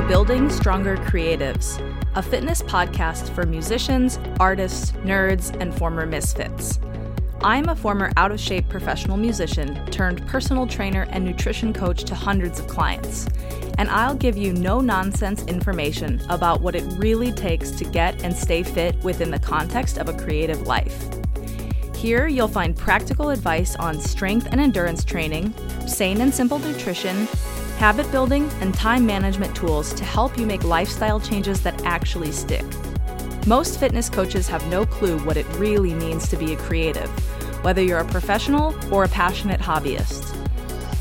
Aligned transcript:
to 0.00 0.08
Building 0.08 0.48
Stronger 0.48 0.96
Creatives, 0.96 1.78
a 2.14 2.22
fitness 2.22 2.62
podcast 2.62 3.28
for 3.34 3.44
musicians, 3.44 4.18
artists, 4.38 4.92
nerds, 5.04 5.54
and 5.60 5.74
former 5.74 6.06
misfits. 6.06 6.80
I'm 7.42 7.68
a 7.68 7.76
former 7.76 8.10
out 8.16 8.32
of 8.32 8.40
shape 8.40 8.66
professional 8.70 9.18
musician 9.18 9.84
turned 9.90 10.26
personal 10.26 10.66
trainer 10.66 11.06
and 11.10 11.22
nutrition 11.22 11.74
coach 11.74 12.04
to 12.04 12.14
hundreds 12.14 12.58
of 12.58 12.66
clients, 12.66 13.26
and 13.76 13.90
I'll 13.90 14.14
give 14.14 14.38
you 14.38 14.54
no 14.54 14.80
nonsense 14.80 15.44
information 15.44 16.22
about 16.30 16.62
what 16.62 16.74
it 16.74 16.84
really 16.96 17.30
takes 17.30 17.70
to 17.72 17.84
get 17.84 18.24
and 18.24 18.34
stay 18.34 18.62
fit 18.62 18.96
within 19.04 19.30
the 19.30 19.38
context 19.38 19.98
of 19.98 20.08
a 20.08 20.16
creative 20.16 20.62
life. 20.62 21.10
Here, 21.94 22.26
you'll 22.26 22.48
find 22.48 22.74
practical 22.74 23.28
advice 23.28 23.76
on 23.76 24.00
strength 24.00 24.48
and 24.50 24.62
endurance 24.62 25.04
training, 25.04 25.52
sane 25.86 26.22
and 26.22 26.32
simple 26.32 26.58
nutrition, 26.58 27.28
habit 27.80 28.10
building, 28.12 28.46
and 28.60 28.74
time 28.74 29.06
management 29.06 29.56
tools 29.56 29.94
to 29.94 30.04
help 30.04 30.36
you 30.36 30.44
make 30.44 30.62
lifestyle 30.64 31.18
changes 31.18 31.62
that 31.62 31.82
actually 31.86 32.30
stick. 32.30 32.66
Most 33.46 33.80
fitness 33.80 34.10
coaches 34.10 34.46
have 34.48 34.64
no 34.68 34.84
clue 34.84 35.18
what 35.20 35.38
it 35.38 35.46
really 35.56 35.94
means 35.94 36.28
to 36.28 36.36
be 36.36 36.52
a 36.52 36.56
creative, 36.58 37.08
whether 37.64 37.82
you're 37.82 38.00
a 38.00 38.04
professional 38.04 38.74
or 38.92 39.04
a 39.04 39.08
passionate 39.08 39.60
hobbyist. 39.60 40.36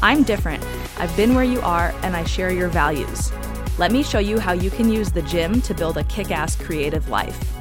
I'm 0.01 0.23
different. 0.23 0.63
I've 0.97 1.13
been 1.17 1.35
where 1.35 1.43
you 1.43 1.59
are, 1.59 1.93
and 2.01 2.15
I 2.15 2.23
share 2.23 2.53
your 2.53 2.69
values. 2.69 3.33
Let 3.77 3.91
me 3.91 4.01
show 4.01 4.19
you 4.19 4.39
how 4.39 4.53
you 4.53 4.69
can 4.69 4.89
use 4.89 5.11
the 5.11 5.21
gym 5.23 5.61
to 5.63 5.73
build 5.73 5.97
a 5.97 6.05
kick 6.05 6.31
ass 6.31 6.55
creative 6.55 7.09
life. 7.09 7.58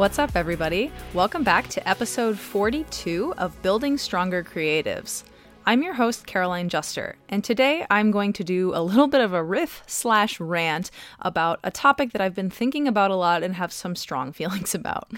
What's 0.00 0.18
up, 0.18 0.34
everybody? 0.34 0.90
Welcome 1.12 1.44
back 1.44 1.68
to 1.68 1.86
episode 1.86 2.38
42 2.38 3.34
of 3.36 3.60
Building 3.60 3.98
Stronger 3.98 4.42
Creatives. 4.42 5.24
I'm 5.66 5.82
your 5.82 5.92
host, 5.92 6.26
Caroline 6.26 6.70
Juster, 6.70 7.16
and 7.28 7.44
today 7.44 7.84
I'm 7.90 8.10
going 8.10 8.32
to 8.32 8.42
do 8.42 8.74
a 8.74 8.80
little 8.82 9.08
bit 9.08 9.20
of 9.20 9.34
a 9.34 9.44
riff 9.44 9.82
slash 9.86 10.40
rant 10.40 10.90
about 11.20 11.60
a 11.62 11.70
topic 11.70 12.12
that 12.12 12.22
I've 12.22 12.34
been 12.34 12.48
thinking 12.48 12.88
about 12.88 13.10
a 13.10 13.14
lot 13.14 13.42
and 13.42 13.56
have 13.56 13.74
some 13.74 13.94
strong 13.94 14.32
feelings 14.38 14.74
about. 14.74 15.12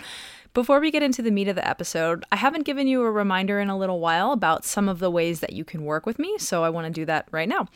Before 0.52 0.80
we 0.80 0.90
get 0.90 1.04
into 1.04 1.22
the 1.22 1.30
meat 1.30 1.46
of 1.46 1.54
the 1.54 1.66
episode, 1.66 2.24
I 2.32 2.36
haven't 2.36 2.66
given 2.66 2.88
you 2.88 3.02
a 3.02 3.10
reminder 3.10 3.60
in 3.60 3.70
a 3.70 3.78
little 3.78 4.00
while 4.00 4.32
about 4.32 4.64
some 4.64 4.88
of 4.88 4.98
the 4.98 5.12
ways 5.12 5.38
that 5.38 5.52
you 5.52 5.64
can 5.64 5.84
work 5.84 6.06
with 6.06 6.18
me, 6.18 6.38
so 6.38 6.64
I 6.64 6.70
want 6.70 6.88
to 6.88 6.92
do 6.92 7.04
that 7.04 7.28
right 7.30 7.48
now. 7.48 7.68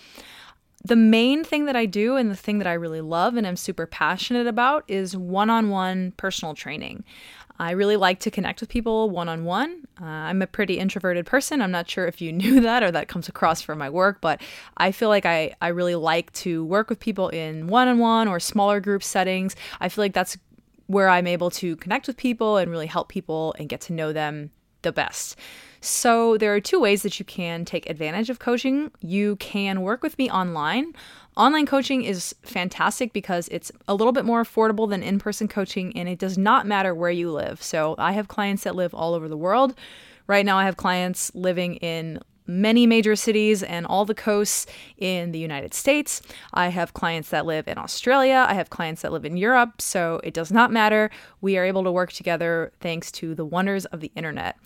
The 0.85 0.97
main 0.97 1.43
thing 1.43 1.65
that 1.65 1.77
I 1.77 1.87
do 1.87 2.17
and 2.17 2.31
the 2.31 2.37
thing 2.37 2.59
that 2.59 2.67
I 2.67 2.75
really 2.75 3.01
love 3.01 3.37
and 3.37 3.47
am 3.47 3.57
super 3.57 3.87
passionate 3.87 4.47
about 4.47 4.85
is 4.87 5.17
one 5.17 5.51
on 5.51 5.71
one 5.71 6.13
personal 6.13 6.55
training. 6.55 7.05
I 7.59 7.71
really 7.71 7.97
like 7.97 8.21
to 8.21 8.31
connect 8.31 8.61
with 8.61 8.69
people 8.69 9.09
one 9.11 9.29
on 9.29 9.45
one. 9.45 9.87
I'm 9.99 10.43
a 10.43 10.47
pretty 10.47 10.79
introverted 10.79 11.27
person. 11.27 11.63
I'm 11.63 11.71
not 11.71 11.89
sure 11.89 12.07
if 12.07 12.21
you 12.21 12.33
knew 12.33 12.61
that 12.61 12.83
or 12.83 12.91
that 12.91 13.09
comes 13.09 13.29
across 13.29 13.63
from 13.63 13.79
my 13.79 13.91
work, 13.91 14.21
but 14.21 14.41
I 14.77 14.93
feel 14.93 15.09
like 15.09 15.27
I, 15.27 15.55
I 15.61 15.69
really 15.69 15.95
like 15.95 16.33
to 16.35 16.65
work 16.65 16.91
with 16.91 17.01
people 17.01 17.31
in 17.31 17.67
one 17.67 17.89
on 17.89 17.99
one 17.99 18.29
or 18.29 18.39
smaller 18.39 18.81
group 18.81 19.03
settings. 19.03 19.57
I 19.81 19.89
feel 19.89 20.05
like 20.05 20.13
that's 20.13 20.37
where 20.87 21.09
I'm 21.09 21.27
able 21.27 21.51
to 21.51 21.77
connect 21.77 22.07
with 22.07 22.17
people 22.17 22.59
and 22.59 22.71
really 22.71 22.87
help 22.87 23.09
people 23.09 23.55
and 23.59 23.69
get 23.69 23.81
to 23.83 23.93
know 23.93 24.13
them 24.13 24.51
the 24.83 24.93
best. 24.93 25.37
So, 25.81 26.37
there 26.37 26.55
are 26.55 26.61
two 26.61 26.81
ways 26.81 27.03
that 27.03 27.19
you 27.19 27.25
can 27.25 27.65
take 27.65 27.89
advantage 27.89 28.29
of 28.31 28.39
coaching. 28.39 28.91
You 29.01 29.37
can 29.37 29.83
work 29.83 30.03
with 30.03 30.19
me 30.19 30.31
online. 30.31 30.95
Online 31.37 31.67
coaching 31.67 32.03
is 32.03 32.35
fantastic 32.43 33.13
because 33.13 33.47
it's 33.49 33.71
a 33.87 33.95
little 33.95 34.13
bit 34.13 34.25
more 34.25 34.43
affordable 34.43 34.89
than 34.89 35.03
in 35.03 35.19
person 35.19 35.49
coaching 35.49 35.97
and 35.97 36.09
it 36.09 36.19
does 36.19 36.39
not 36.39 36.67
matter 36.67 36.95
where 36.95 37.11
you 37.11 37.31
live. 37.31 37.63
So, 37.63 37.95
I 37.99 38.13
have 38.13 38.27
clients 38.27 38.65
that 38.65 38.75
live 38.75 38.95
all 38.95 39.15
over 39.15 39.29
the 39.29 39.37
world. 39.37 39.75
Right 40.27 40.45
now, 40.45 40.59
I 40.59 40.65
have 40.65 40.77
clients 40.77 41.33
living 41.35 41.77
in 41.77 42.21
many 42.47 42.87
major 42.87 43.17
cities 43.17 43.63
and 43.63 43.87
all 43.87 44.05
the 44.05 44.15
coasts 44.15 44.67
in 44.99 45.33
the 45.33 45.39
United 45.39 45.75
States. 45.75 46.23
I 46.55 46.69
have 46.69 46.95
clients 46.95 47.31
that 47.31 47.47
live 47.47 47.69
in 47.69 47.79
Australia. 47.79 48.47
I 48.49 48.55
have 48.55 48.71
clients 48.71 49.03
that 49.03 49.13
live 49.13 49.25
in 49.25 49.37
Europe. 49.37 49.81
So 49.81 50.21
it 50.25 50.35
does 50.35 50.53
not 50.53 50.73
matter. 50.73 51.11
We 51.41 51.57
are 51.59 51.65
able 51.65 51.85
to 51.85 51.93
work 51.93 52.13
together 52.13 52.73
thanks 52.81 53.11
to 53.13 53.35
the 53.35 53.45
wonders 53.45 53.85
of 53.87 54.01
the 54.01 54.13
internet. 54.15 54.57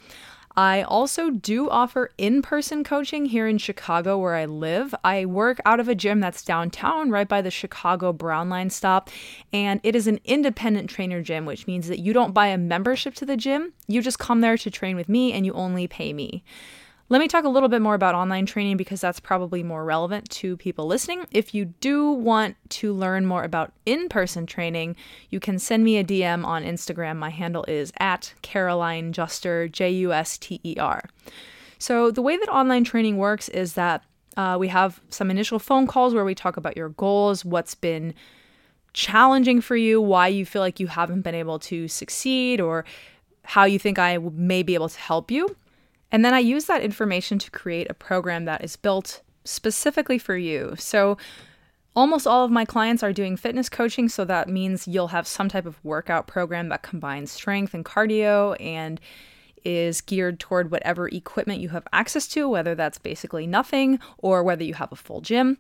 I 0.57 0.83
also 0.83 1.31
do 1.31 1.71
offer 1.71 2.11
in 2.19 2.43
person 2.43 2.83
coaching 2.83 3.27
here 3.27 3.47
in 3.47 3.59
Chicago, 3.59 4.19
where 4.19 4.35
I 4.35 4.47
live. 4.47 4.95
I 5.05 5.25
work 5.25 5.61
out 5.65 5.79
of 5.79 5.89
a 5.89 5.95
gym 5.95 6.19
that's 6.21 6.45
downtown, 6.45 7.11
right 7.11 7.29
by 7.29 7.41
the 7.41 7.53
Chicago 7.53 8.13
Brown 8.13 8.49
Line 8.49 8.69
stop, 8.69 9.11
and 9.53 9.81
it 9.85 9.95
is 9.95 10.09
an 10.09 10.19
independent 10.25 10.91
trainer 10.91 11.23
gym, 11.23 11.47
which 11.47 11.69
means 11.69 11.87
that 11.87 12.01
you 12.01 12.13
don't 12.13 12.35
buy 12.35 12.49
a 12.49 12.59
membership 12.59 13.15
to 13.17 13.27
the 13.27 13.37
gym. 13.37 13.73
You 13.87 14.03
just 14.03 14.19
come 14.19 14.41
there 14.41 14.59
to 14.59 14.71
train 14.71 14.97
with 14.97 15.09
me 15.09 15.33
and 15.33 15.47
you 15.47 15.53
only 15.53 15.87
pay 15.87 16.13
me. 16.13 16.43
Let 17.11 17.19
me 17.19 17.27
talk 17.27 17.45
a 17.45 17.49
little 17.49 17.69
bit 17.69 17.83
more 17.83 17.97
about 17.97 18.15
online 18.15 18.47
training 18.47 18.77
because 18.77 19.01
that's 19.01 19.19
probably 19.19 19.65
more 19.65 19.85
relevant 19.85 20.31
to 20.31 20.57
people 20.57 20.87
listening. 20.87 21.27
If 21.33 21.53
you 21.53 21.65
do 21.65 22.13
want 22.13 22.55
to 22.69 22.93
learn 22.93 23.27
more 23.27 23.43
about 23.43 23.73
in 23.85 24.09
person 24.09 24.47
training, 24.47 24.95
you 25.29 25.41
can 25.41 25.59
send 25.59 25.83
me 25.83 25.99
a 25.99 26.05
DM 26.05 26.45
on 26.45 26.63
Instagram. 26.63 27.17
My 27.17 27.31
handle 27.31 27.65
is 27.67 27.93
at 27.99 28.33
Caroline 28.43 29.13
Juster, 29.13 29.67
J 29.67 29.91
U 29.91 30.13
S 30.13 30.39
T 30.39 30.61
E 30.63 30.77
R. 30.79 31.03
So, 31.81 32.13
the 32.13 32.23
way 32.23 32.37
that 32.37 32.49
online 32.49 32.85
training 32.85 33.17
works 33.17 33.49
is 33.49 33.73
that 33.73 34.05
uh, 34.37 34.57
we 34.61 34.69
have 34.69 35.01
some 35.11 35.33
initial 35.33 35.59
phone 35.59 35.89
calls 35.89 36.15
where 36.15 36.25
we 36.25 36.37
talk 36.37 36.57
about 36.57 36.77
your 36.77 36.91
goals, 36.91 37.45
what's 37.45 37.75
been 37.75 38.15
challenging 38.93 39.61
for 39.61 39.75
you, 39.75 40.01
why 40.01 40.29
you 40.29 40.47
feel 40.47 40.63
like 40.63 40.79
you 40.79 40.87
haven't 40.87 41.23
been 41.23 41.35
able 41.35 41.59
to 41.59 41.89
succeed, 41.89 42.61
or 42.61 42.85
how 43.43 43.65
you 43.65 43.81
think 43.81 43.99
I 43.99 44.19
may 44.19 44.63
be 44.63 44.75
able 44.75 44.89
to 44.89 44.99
help 45.01 45.33
you. 45.33 45.57
And 46.13 46.25
then 46.25 46.35
I 46.35 46.41
use 46.41 46.65
that 46.67 46.83
information 46.83 47.39
to 47.39 47.51
create 47.51 47.91
a 47.91 47.95
program 47.95 48.45
that 48.47 48.65
is 48.65 48.77
built 48.77 49.23
specifically 49.45 50.19
for 50.19 50.37
you. 50.37 50.75
So 50.79 51.17
almost 51.95 52.27
all 52.27 52.45
of 52.45 52.51
my 52.51 52.65
clients 52.65 53.03
are 53.03 53.13
doing 53.13 53.37
fitness 53.37 53.69
coaching, 53.69 54.09
so 54.09 54.25
that 54.25 54.49
means 54.49 54.89
you'll 54.89 55.09
have 55.09 55.27
some 55.27 55.49
type 55.49 55.67
of 55.67 55.83
workout 55.85 56.27
program 56.27 56.69
that 56.69 56.83
combines 56.83 57.31
strength 57.31 57.75
and 57.75 57.85
cardio 57.85 58.57
and 58.61 59.01
is 59.65 60.01
geared 60.01 60.41
toward 60.41 60.71
whatever 60.71 61.09
equipment 61.09 61.61
you 61.61 61.69
have 61.69 61.87
access 61.93 62.27
to, 62.29 62.49
whether 62.49 62.75
that's 62.75 62.99
basically 62.99 63.47
nothing 63.47 63.99
or 64.19 64.43
whether 64.43 64.65
you 64.65 64.75
have 64.75 64.93
a 64.93 64.97
full 64.97 65.21
gym. 65.21 65.59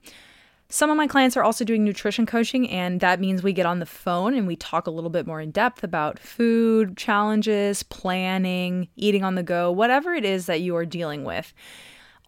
Some 0.72 0.88
of 0.88 0.96
my 0.96 1.08
clients 1.08 1.36
are 1.36 1.42
also 1.42 1.64
doing 1.64 1.82
nutrition 1.82 2.26
coaching, 2.26 2.70
and 2.70 3.00
that 3.00 3.18
means 3.18 3.42
we 3.42 3.52
get 3.52 3.66
on 3.66 3.80
the 3.80 3.86
phone 3.86 4.34
and 4.34 4.46
we 4.46 4.54
talk 4.54 4.86
a 4.86 4.90
little 4.92 5.10
bit 5.10 5.26
more 5.26 5.40
in 5.40 5.50
depth 5.50 5.82
about 5.82 6.20
food 6.20 6.96
challenges, 6.96 7.82
planning, 7.82 8.86
eating 8.94 9.24
on 9.24 9.34
the 9.34 9.42
go, 9.42 9.72
whatever 9.72 10.14
it 10.14 10.24
is 10.24 10.46
that 10.46 10.60
you 10.60 10.76
are 10.76 10.86
dealing 10.86 11.24
with. 11.24 11.52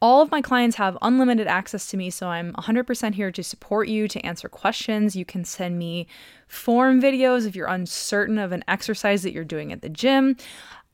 All 0.00 0.20
of 0.20 0.32
my 0.32 0.42
clients 0.42 0.75
have 0.75 0.98
unlimited 1.03 1.47
access 1.47 1.86
to 1.91 1.97
me, 1.97 2.10
so 2.10 2.26
I'm 2.26 2.53
100% 2.54 3.14
here 3.14 3.30
to 3.30 3.44
support 3.44 3.86
you, 3.86 4.08
to 4.08 4.26
answer 4.26 4.48
questions. 4.48 5.14
You 5.14 5.24
can 5.24 5.44
send 5.44 5.78
me 5.78 6.09
form 6.48 7.00
videos 7.00 7.47
if 7.47 7.54
you're 7.54 7.69
uncertain 7.69 8.38
of 8.38 8.50
an 8.50 8.64
exercise 8.66 9.22
that 9.22 9.32
you're 9.32 9.44
doing 9.44 9.70
at 9.70 9.82
the 9.82 9.88
gym. 9.88 10.36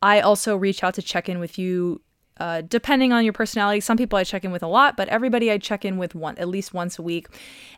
I 0.02 0.20
also 0.20 0.54
reach 0.54 0.84
out 0.84 0.92
to 0.94 1.02
check 1.02 1.30
in 1.30 1.38
with 1.38 1.58
you 1.58 2.02
uh, 2.38 2.62
depending 2.62 3.12
on 3.12 3.24
your 3.24 3.32
personality. 3.32 3.80
Some 3.80 3.96
people 3.96 4.18
I 4.18 4.24
check 4.24 4.44
in 4.44 4.50
with 4.50 4.62
a 4.62 4.66
lot, 4.68 4.96
but 4.96 5.08
everybody 5.08 5.50
I 5.50 5.58
check 5.58 5.84
in 5.84 5.98
with 5.98 6.14
one 6.14 6.36
at 6.38 6.48
least 6.48 6.74
once 6.74 6.98
a 6.98 7.02
week. 7.02 7.28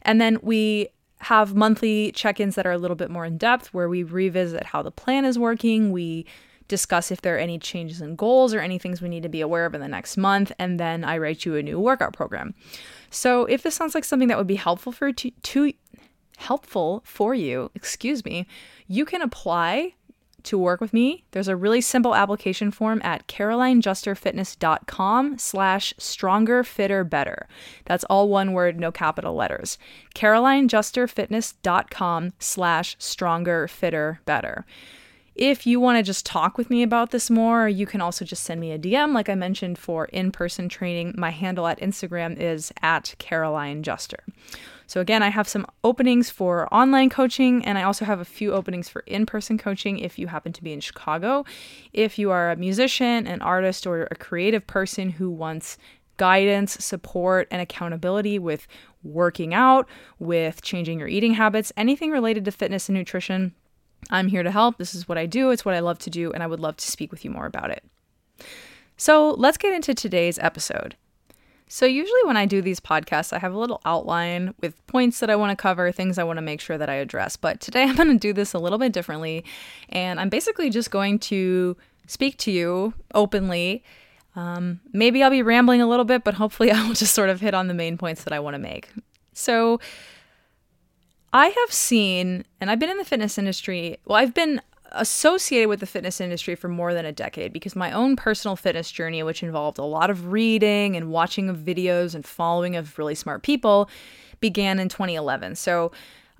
And 0.02 0.20
then 0.20 0.38
we 0.42 0.88
have 1.20 1.54
monthly 1.54 2.12
check-ins 2.12 2.54
that 2.54 2.66
are 2.66 2.72
a 2.72 2.78
little 2.78 2.96
bit 2.96 3.10
more 3.10 3.24
in 3.24 3.36
depth 3.36 3.74
where 3.74 3.88
we 3.88 4.02
revisit 4.02 4.64
how 4.64 4.82
the 4.82 4.90
plan 4.90 5.24
is 5.24 5.38
working. 5.38 5.92
We 5.92 6.26
discuss 6.66 7.10
if 7.10 7.20
there 7.20 7.34
are 7.34 7.38
any 7.38 7.58
changes 7.58 8.00
in 8.00 8.16
goals 8.16 8.54
or 8.54 8.60
any 8.60 8.78
things 8.78 9.02
we 9.02 9.08
need 9.08 9.24
to 9.24 9.28
be 9.28 9.40
aware 9.40 9.66
of 9.66 9.74
in 9.74 9.80
the 9.80 9.88
next 9.88 10.16
month, 10.16 10.52
and 10.58 10.78
then 10.78 11.04
I 11.04 11.18
write 11.18 11.44
you 11.44 11.56
a 11.56 11.62
new 11.62 11.78
workout 11.80 12.12
program. 12.12 12.54
So 13.10 13.44
if 13.44 13.62
this 13.62 13.74
sounds 13.74 13.94
like 13.94 14.04
something 14.04 14.28
that 14.28 14.38
would 14.38 14.46
be 14.46 14.54
helpful 14.54 14.92
for 14.92 15.12
to, 15.12 15.30
to 15.30 15.72
helpful 16.38 17.02
for 17.04 17.34
you, 17.34 17.70
excuse 17.74 18.24
me, 18.24 18.46
you 18.86 19.04
can 19.04 19.20
apply 19.20 19.94
to 20.44 20.56
work 20.58 20.80
with 20.80 20.92
me, 20.92 21.24
there's 21.30 21.48
a 21.48 21.56
really 21.56 21.80
simple 21.80 22.14
application 22.14 22.70
form 22.70 23.00
at 23.02 23.26
carolinejusterfitness.com 23.26 25.38
slash 25.38 25.94
stronger, 25.98 26.62
fitter, 26.64 27.04
better. 27.04 27.48
That's 27.84 28.04
all 28.04 28.28
one 28.28 28.52
word, 28.52 28.78
no 28.78 28.92
capital 28.92 29.34
letters. 29.34 29.78
carolinejusterfitness.com 30.14 32.32
slash 32.38 32.96
stronger, 32.98 33.68
fitter, 33.68 34.20
better. 34.24 34.64
If 35.34 35.66
you 35.66 35.80
want 35.80 35.96
to 35.96 36.02
just 36.02 36.26
talk 36.26 36.58
with 36.58 36.68
me 36.68 36.82
about 36.82 37.12
this 37.12 37.30
more, 37.30 37.68
you 37.68 37.86
can 37.86 38.00
also 38.00 38.24
just 38.24 38.42
send 38.42 38.60
me 38.60 38.72
a 38.72 38.78
DM. 38.78 39.14
Like 39.14 39.28
I 39.28 39.34
mentioned, 39.34 39.78
for 39.78 40.06
in 40.06 40.32
person 40.32 40.68
training, 40.68 41.14
my 41.16 41.30
handle 41.30 41.66
at 41.66 41.80
Instagram 41.80 42.38
is 42.38 42.72
at 42.82 43.14
Caroline 43.18 43.82
Juster. 43.82 44.24
So, 44.90 45.00
again, 45.00 45.22
I 45.22 45.28
have 45.28 45.46
some 45.46 45.68
openings 45.84 46.30
for 46.30 46.66
online 46.74 47.10
coaching, 47.10 47.64
and 47.64 47.78
I 47.78 47.84
also 47.84 48.04
have 48.04 48.18
a 48.18 48.24
few 48.24 48.52
openings 48.52 48.88
for 48.88 49.04
in 49.06 49.24
person 49.24 49.56
coaching 49.56 50.00
if 50.00 50.18
you 50.18 50.26
happen 50.26 50.52
to 50.52 50.64
be 50.64 50.72
in 50.72 50.80
Chicago. 50.80 51.44
If 51.92 52.18
you 52.18 52.32
are 52.32 52.50
a 52.50 52.56
musician, 52.56 53.28
an 53.28 53.40
artist, 53.40 53.86
or 53.86 54.08
a 54.10 54.16
creative 54.16 54.66
person 54.66 55.10
who 55.10 55.30
wants 55.30 55.78
guidance, 56.16 56.84
support, 56.84 57.46
and 57.52 57.62
accountability 57.62 58.40
with 58.40 58.66
working 59.04 59.54
out, 59.54 59.88
with 60.18 60.60
changing 60.60 60.98
your 60.98 61.06
eating 61.06 61.34
habits, 61.34 61.72
anything 61.76 62.10
related 62.10 62.44
to 62.46 62.50
fitness 62.50 62.88
and 62.88 62.98
nutrition, 62.98 63.54
I'm 64.10 64.26
here 64.26 64.42
to 64.42 64.50
help. 64.50 64.78
This 64.78 64.92
is 64.92 65.08
what 65.08 65.18
I 65.18 65.26
do, 65.26 65.50
it's 65.50 65.64
what 65.64 65.76
I 65.76 65.78
love 65.78 66.00
to 66.00 66.10
do, 66.10 66.32
and 66.32 66.42
I 66.42 66.48
would 66.48 66.58
love 66.58 66.76
to 66.78 66.90
speak 66.90 67.12
with 67.12 67.24
you 67.24 67.30
more 67.30 67.46
about 67.46 67.70
it. 67.70 67.84
So 68.96 69.30
let's 69.38 69.56
get 69.56 69.72
into 69.72 69.94
today's 69.94 70.40
episode. 70.40 70.96
So, 71.72 71.86
usually 71.86 72.20
when 72.24 72.36
I 72.36 72.46
do 72.46 72.60
these 72.60 72.80
podcasts, 72.80 73.32
I 73.32 73.38
have 73.38 73.54
a 73.54 73.58
little 73.58 73.80
outline 73.84 74.54
with 74.60 74.84
points 74.88 75.20
that 75.20 75.30
I 75.30 75.36
want 75.36 75.56
to 75.56 75.62
cover, 75.62 75.92
things 75.92 76.18
I 76.18 76.24
want 76.24 76.38
to 76.38 76.42
make 76.42 76.60
sure 76.60 76.76
that 76.76 76.90
I 76.90 76.94
address. 76.94 77.36
But 77.36 77.60
today 77.60 77.84
I'm 77.88 77.94
going 77.94 78.08
to 78.08 78.18
do 78.18 78.32
this 78.32 78.54
a 78.54 78.58
little 78.58 78.76
bit 78.76 78.92
differently. 78.92 79.44
And 79.90 80.18
I'm 80.18 80.30
basically 80.30 80.68
just 80.68 80.90
going 80.90 81.20
to 81.20 81.76
speak 82.08 82.38
to 82.38 82.50
you 82.50 82.92
openly. 83.14 83.84
Um, 84.34 84.80
maybe 84.92 85.22
I'll 85.22 85.30
be 85.30 85.42
rambling 85.42 85.80
a 85.80 85.86
little 85.86 86.04
bit, 86.04 86.24
but 86.24 86.34
hopefully 86.34 86.72
I 86.72 86.84
will 86.88 86.94
just 86.94 87.14
sort 87.14 87.30
of 87.30 87.40
hit 87.40 87.54
on 87.54 87.68
the 87.68 87.74
main 87.74 87.96
points 87.96 88.24
that 88.24 88.32
I 88.32 88.40
want 88.40 88.54
to 88.54 88.58
make. 88.58 88.88
So, 89.32 89.78
I 91.32 91.46
have 91.50 91.72
seen, 91.72 92.44
and 92.60 92.68
I've 92.68 92.80
been 92.80 92.90
in 92.90 92.98
the 92.98 93.04
fitness 93.04 93.38
industry, 93.38 93.98
well, 94.04 94.16
I've 94.18 94.34
been 94.34 94.60
associated 94.92 95.68
with 95.68 95.80
the 95.80 95.86
fitness 95.86 96.20
industry 96.20 96.54
for 96.54 96.68
more 96.68 96.94
than 96.94 97.04
a 97.04 97.12
decade 97.12 97.52
because 97.52 97.76
my 97.76 97.92
own 97.92 98.16
personal 98.16 98.56
fitness 98.56 98.90
journey, 98.90 99.22
which 99.22 99.42
involved 99.42 99.78
a 99.78 99.84
lot 99.84 100.10
of 100.10 100.32
reading 100.32 100.96
and 100.96 101.10
watching 101.10 101.48
of 101.48 101.58
videos 101.58 102.14
and 102.14 102.24
following 102.24 102.76
of 102.76 102.98
really 102.98 103.14
smart 103.14 103.42
people, 103.42 103.88
began 104.40 104.78
in 104.78 104.88
2011. 104.88 105.56
So 105.56 105.92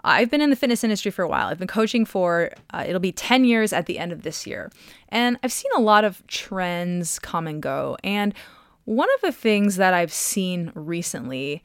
I've 0.03 0.31
been 0.31 0.41
in 0.41 0.51
the 0.51 0.57
fitness 0.57 0.83
industry 0.83 1.11
for 1.11 1.23
a 1.23 1.29
while. 1.29 1.49
I've 1.49 1.59
been 1.59 1.69
coaching 1.69 2.05
for, 2.05 2.53
uh, 2.71 2.85
it'll 2.87 3.01
be 3.01 3.13
10 3.13 3.45
years 3.45 3.73
at 3.73 3.87
the 3.87 3.99
end 3.99 4.13
of 4.13 4.23
this 4.23 4.47
year. 4.47 4.71
And 5.11 5.39
I've 5.43 5.53
seen 5.53 5.71
a 5.77 5.81
lot 5.81 6.05
of 6.05 6.27
trends 6.27 7.19
come 7.19 7.47
and 7.47 7.63
go. 7.63 7.97
And 8.03 8.35
one 8.85 9.09
of 9.17 9.21
the 9.21 9.33
things 9.33 9.77
that 9.77 9.93
I've 9.93 10.13
seen 10.13 10.73
recently 10.75 11.63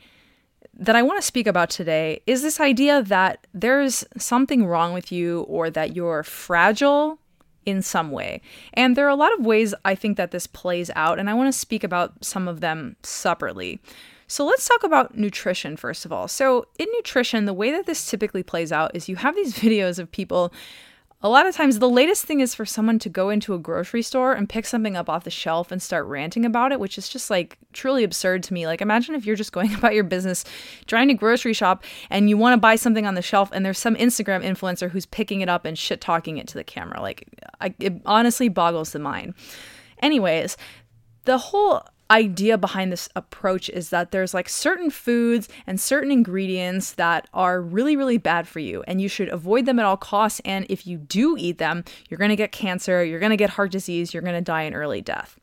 that 0.77 0.95
I 0.95 1.01
want 1.01 1.19
to 1.19 1.25
speak 1.25 1.47
about 1.47 1.69
today 1.69 2.21
is 2.25 2.41
this 2.41 2.59
idea 2.59 3.01
that 3.03 3.47
there's 3.53 4.03
something 4.17 4.65
wrong 4.65 4.93
with 4.93 5.11
you 5.11 5.41
or 5.41 5.69
that 5.69 5.95
you're 5.95 6.23
fragile 6.23 7.19
in 7.65 7.81
some 7.81 8.11
way. 8.11 8.41
And 8.73 8.95
there 8.95 9.05
are 9.05 9.09
a 9.09 9.15
lot 9.15 9.37
of 9.37 9.45
ways 9.45 9.73
I 9.83 9.95
think 9.95 10.17
that 10.17 10.31
this 10.31 10.47
plays 10.47 10.91
out, 10.95 11.17
and 11.17 11.29
I 11.29 11.33
want 11.33 11.51
to 11.51 11.57
speak 11.57 11.83
about 11.83 12.23
some 12.23 12.47
of 12.47 12.61
them 12.61 12.95
separately. 13.03 13.79
So 14.27 14.45
let's 14.45 14.67
talk 14.67 14.83
about 14.83 15.17
nutrition 15.17 15.77
first 15.77 16.05
of 16.05 16.11
all. 16.11 16.27
So, 16.27 16.67
in 16.79 16.87
nutrition, 16.95 17.45
the 17.45 17.53
way 17.53 17.71
that 17.71 17.85
this 17.85 18.09
typically 18.09 18.43
plays 18.43 18.71
out 18.71 18.95
is 18.95 19.07
you 19.07 19.17
have 19.17 19.35
these 19.35 19.53
videos 19.59 19.99
of 19.99 20.11
people 20.11 20.51
a 21.21 21.29
lot 21.29 21.47
of 21.47 21.55
times, 21.55 21.79
the 21.79 21.89
latest 21.89 22.25
thing 22.25 22.39
is 22.39 22.53
for 22.53 22.65
someone 22.65 22.99
to 22.99 23.09
go 23.09 23.29
into 23.29 23.53
a 23.53 23.59
grocery 23.59 24.01
store 24.01 24.33
and 24.33 24.49
pick 24.49 24.65
something 24.65 24.95
up 24.95 25.09
off 25.09 25.23
the 25.23 25.31
shelf 25.31 25.71
and 25.71 25.81
start 25.81 26.05
ranting 26.05 26.45
about 26.45 26.71
it, 26.71 26.79
which 26.79 26.97
is 26.97 27.09
just 27.09 27.29
like 27.29 27.57
truly 27.73 28.03
absurd 28.03 28.43
to 28.43 28.53
me. 28.53 28.67
Like, 28.67 28.81
imagine 28.81 29.15
if 29.15 29.25
you're 29.25 29.35
just 29.35 29.51
going 29.51 29.73
about 29.77 29.95
your 29.95 30.03
business, 30.03 30.43
trying 30.87 31.07
to 31.07 31.13
grocery 31.13 31.53
shop, 31.53 31.83
and 32.09 32.29
you 32.29 32.37
want 32.37 32.53
to 32.53 32.57
buy 32.57 32.75
something 32.75 33.07
on 33.07 33.15
the 33.15 33.21
shelf, 33.21 33.49
and 33.53 33.65
there's 33.65 33.79
some 33.79 33.95
Instagram 33.95 34.43
influencer 34.43 34.91
who's 34.91 35.05
picking 35.05 35.41
it 35.41 35.49
up 35.49 35.65
and 35.65 35.79
shit 35.79 36.01
talking 36.01 36.37
it 36.37 36.47
to 36.49 36.55
the 36.55 36.63
camera. 36.63 37.01
Like, 37.01 37.27
I, 37.61 37.73
it 37.79 37.93
honestly 38.05 38.49
boggles 38.49 38.91
the 38.91 38.99
mind. 38.99 39.33
Anyways, 40.01 40.57
the 41.23 41.37
whole 41.37 41.85
idea 42.11 42.57
behind 42.57 42.91
this 42.91 43.09
approach 43.15 43.67
is 43.69 43.89
that 43.89 44.11
there's 44.11 44.33
like 44.33 44.47
certain 44.47 44.91
foods 44.91 45.49
and 45.65 45.79
certain 45.79 46.11
ingredients 46.11 46.93
that 46.93 47.27
are 47.33 47.59
really 47.59 47.95
really 47.95 48.17
bad 48.17 48.47
for 48.47 48.59
you 48.59 48.83
and 48.87 49.01
you 49.01 49.07
should 49.07 49.29
avoid 49.29 49.65
them 49.65 49.79
at 49.79 49.85
all 49.85 49.97
costs 49.97 50.39
and 50.45 50.65
if 50.69 50.85
you 50.85 50.97
do 50.97 51.35
eat 51.37 51.57
them 51.57 51.83
you're 52.09 52.19
going 52.19 52.29
to 52.29 52.35
get 52.35 52.51
cancer 52.51 53.03
you're 53.03 53.19
going 53.19 53.31
to 53.31 53.37
get 53.37 53.49
heart 53.51 53.71
disease 53.71 54.13
you're 54.13 54.21
going 54.21 54.35
to 54.35 54.41
die 54.41 54.63
an 54.63 54.73
early 54.73 55.01
death. 55.01 55.39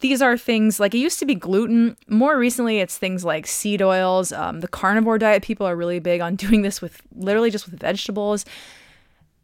These 0.00 0.22
are 0.22 0.38
things 0.38 0.78
like 0.78 0.94
it 0.94 0.98
used 0.98 1.18
to 1.18 1.26
be 1.26 1.34
gluten. 1.34 1.96
More 2.06 2.38
recently 2.38 2.78
it's 2.78 2.96
things 2.96 3.24
like 3.24 3.48
seed 3.48 3.82
oils. 3.82 4.30
Um, 4.30 4.60
the 4.60 4.68
carnivore 4.68 5.18
diet 5.18 5.42
people 5.42 5.66
are 5.66 5.74
really 5.74 5.98
big 5.98 6.20
on 6.20 6.36
doing 6.36 6.62
this 6.62 6.80
with 6.80 7.02
literally 7.16 7.50
just 7.50 7.68
with 7.68 7.80
vegetables. 7.80 8.44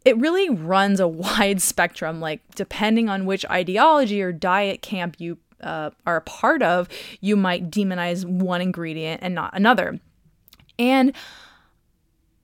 It 0.05 0.15
really 0.17 0.49
runs 0.49 1.01
a 1.01 1.07
wide 1.09 1.61
spectrum 1.61 2.21
like 2.21 2.39
depending 2.55 3.09
on 3.09 3.25
which 3.25 3.45
ideology 3.47 4.21
or 4.21 4.31
diet 4.31 4.81
camp 4.81 5.17
you 5.19 5.37
uh, 5.61 5.91
are 6.05 6.17
a 6.17 6.21
part 6.21 6.61
of, 6.61 6.87
you 7.21 7.35
might 7.35 7.69
demonize 7.69 8.25
one 8.25 8.61
ingredient 8.61 9.21
and 9.23 9.35
not 9.35 9.55
another. 9.55 9.99
And 10.77 11.13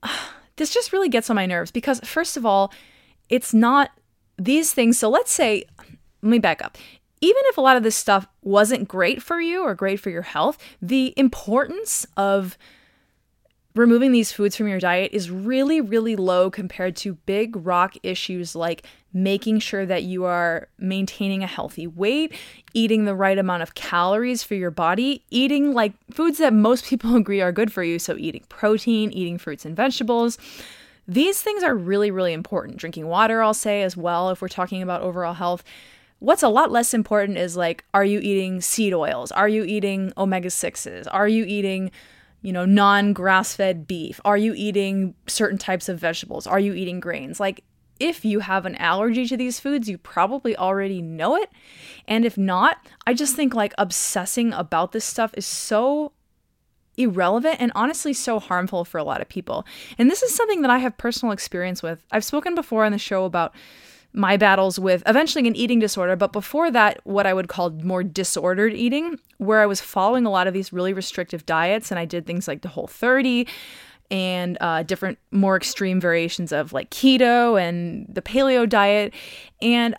this 0.56 0.72
just 0.72 0.92
really 0.92 1.08
gets 1.08 1.30
on 1.30 1.36
my 1.36 1.46
nerves 1.46 1.70
because, 1.70 2.00
first 2.00 2.36
of 2.36 2.46
all, 2.46 2.72
it's 3.28 3.54
not 3.54 3.90
these 4.38 4.72
things. 4.72 4.98
So 4.98 5.08
let's 5.08 5.32
say, 5.32 5.64
let 6.22 6.30
me 6.30 6.38
back 6.38 6.62
up. 6.64 6.76
Even 7.20 7.42
if 7.46 7.56
a 7.56 7.60
lot 7.60 7.76
of 7.76 7.84
this 7.84 7.96
stuff 7.96 8.26
wasn't 8.42 8.88
great 8.88 9.22
for 9.22 9.40
you 9.40 9.62
or 9.62 9.74
great 9.74 10.00
for 10.00 10.10
your 10.10 10.22
health, 10.22 10.58
the 10.80 11.14
importance 11.16 12.04
of 12.16 12.58
removing 13.74 14.12
these 14.12 14.32
foods 14.32 14.56
from 14.56 14.68
your 14.68 14.80
diet 14.80 15.10
is 15.12 15.30
really, 15.30 15.80
really 15.80 16.16
low 16.16 16.50
compared 16.50 16.96
to 16.96 17.14
big 17.14 17.54
rock 17.56 17.94
issues 18.02 18.54
like 18.54 18.86
making 19.14 19.58
sure 19.58 19.86
that 19.86 20.02
you 20.02 20.24
are 20.24 20.68
maintaining 20.78 21.42
a 21.42 21.46
healthy 21.46 21.86
weight, 21.86 22.32
eating 22.74 23.04
the 23.04 23.14
right 23.14 23.38
amount 23.38 23.62
of 23.62 23.74
calories 23.74 24.42
for 24.42 24.54
your 24.54 24.70
body, 24.70 25.24
eating 25.30 25.72
like 25.72 25.92
foods 26.10 26.38
that 26.38 26.52
most 26.52 26.84
people 26.88 27.16
agree 27.16 27.40
are 27.40 27.52
good 27.52 27.72
for 27.72 27.82
you. 27.82 27.98
So, 27.98 28.16
eating 28.16 28.44
protein, 28.48 29.10
eating 29.12 29.38
fruits 29.38 29.64
and 29.64 29.76
vegetables. 29.76 30.38
These 31.08 31.42
things 31.42 31.62
are 31.62 31.74
really, 31.74 32.10
really 32.10 32.32
important. 32.32 32.76
Drinking 32.76 33.08
water, 33.08 33.42
I'll 33.42 33.54
say 33.54 33.82
as 33.82 33.96
well, 33.96 34.30
if 34.30 34.40
we're 34.40 34.48
talking 34.48 34.82
about 34.82 35.02
overall 35.02 35.34
health. 35.34 35.64
What's 36.20 36.44
a 36.44 36.48
lot 36.48 36.70
less 36.70 36.94
important 36.94 37.38
is 37.38 37.56
like, 37.56 37.84
are 37.92 38.04
you 38.04 38.20
eating 38.20 38.60
seed 38.60 38.94
oils? 38.94 39.32
Are 39.32 39.48
you 39.48 39.64
eating 39.64 40.12
omega 40.16 40.48
6s? 40.48 41.08
Are 41.10 41.26
you 41.26 41.44
eating 41.44 41.90
you 42.42 42.52
know, 42.52 42.64
non 42.64 43.12
grass 43.12 43.54
fed 43.54 43.86
beef? 43.86 44.20
Are 44.24 44.36
you 44.36 44.52
eating 44.54 45.14
certain 45.26 45.58
types 45.58 45.88
of 45.88 45.98
vegetables? 45.98 46.46
Are 46.46 46.60
you 46.60 46.74
eating 46.74 47.00
grains? 47.00 47.40
Like, 47.40 47.64
if 48.00 48.24
you 48.24 48.40
have 48.40 48.66
an 48.66 48.74
allergy 48.76 49.26
to 49.28 49.36
these 49.36 49.60
foods, 49.60 49.88
you 49.88 49.96
probably 49.96 50.56
already 50.56 51.00
know 51.00 51.36
it. 51.36 51.50
And 52.08 52.24
if 52.24 52.36
not, 52.36 52.78
I 53.06 53.14
just 53.14 53.36
think 53.36 53.54
like 53.54 53.72
obsessing 53.78 54.52
about 54.52 54.92
this 54.92 55.04
stuff 55.04 55.32
is 55.36 55.46
so 55.46 56.12
irrelevant 56.96 57.56
and 57.60 57.72
honestly 57.74 58.12
so 58.12 58.38
harmful 58.38 58.84
for 58.84 58.98
a 58.98 59.04
lot 59.04 59.20
of 59.20 59.28
people. 59.28 59.64
And 59.98 60.10
this 60.10 60.22
is 60.22 60.34
something 60.34 60.62
that 60.62 60.70
I 60.70 60.78
have 60.78 60.98
personal 60.98 61.32
experience 61.32 61.82
with. 61.82 62.04
I've 62.10 62.24
spoken 62.24 62.54
before 62.54 62.84
on 62.84 62.92
the 62.92 62.98
show 62.98 63.24
about 63.24 63.54
my 64.12 64.36
battles 64.36 64.78
with 64.78 65.02
eventually 65.06 65.46
an 65.48 65.56
eating 65.56 65.78
disorder, 65.78 66.16
but 66.16 66.32
before 66.32 66.70
that, 66.70 67.00
what 67.04 67.26
I 67.26 67.32
would 67.32 67.48
call 67.48 67.70
more 67.70 68.04
disordered 68.04 68.74
eating, 68.74 69.18
where 69.38 69.60
I 69.60 69.66
was 69.66 69.80
following 69.80 70.26
a 70.26 70.30
lot 70.30 70.46
of 70.46 70.54
these 70.54 70.72
really 70.72 70.92
restrictive 70.92 71.46
diets 71.46 71.90
and 71.90 71.98
I 71.98 72.04
did 72.04 72.26
things 72.26 72.46
like 72.46 72.62
the 72.62 72.68
Whole30 72.68 73.48
and 74.10 74.58
uh, 74.60 74.82
different 74.82 75.18
more 75.30 75.56
extreme 75.56 75.98
variations 75.98 76.52
of 76.52 76.72
like 76.72 76.90
keto 76.90 77.60
and 77.60 78.06
the 78.08 78.20
paleo 78.20 78.68
diet. 78.68 79.14
And 79.62 79.96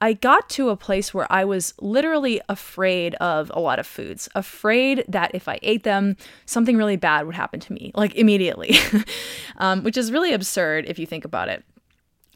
I 0.00 0.12
got 0.12 0.50
to 0.50 0.70
a 0.70 0.76
place 0.76 1.14
where 1.14 1.30
I 1.32 1.44
was 1.44 1.72
literally 1.80 2.40
afraid 2.48 3.14
of 3.14 3.50
a 3.54 3.60
lot 3.60 3.78
of 3.78 3.86
foods, 3.86 4.28
afraid 4.34 5.04
that 5.08 5.30
if 5.34 5.48
I 5.48 5.60
ate 5.62 5.84
them, 5.84 6.16
something 6.46 6.76
really 6.76 6.96
bad 6.96 7.26
would 7.26 7.36
happen 7.36 7.60
to 7.60 7.72
me, 7.72 7.92
like 7.94 8.14
immediately, 8.16 8.76
um, 9.58 9.82
which 9.84 9.96
is 9.96 10.10
really 10.10 10.32
absurd 10.32 10.84
if 10.88 10.98
you 10.98 11.06
think 11.06 11.24
about 11.24 11.48
it. 11.48 11.64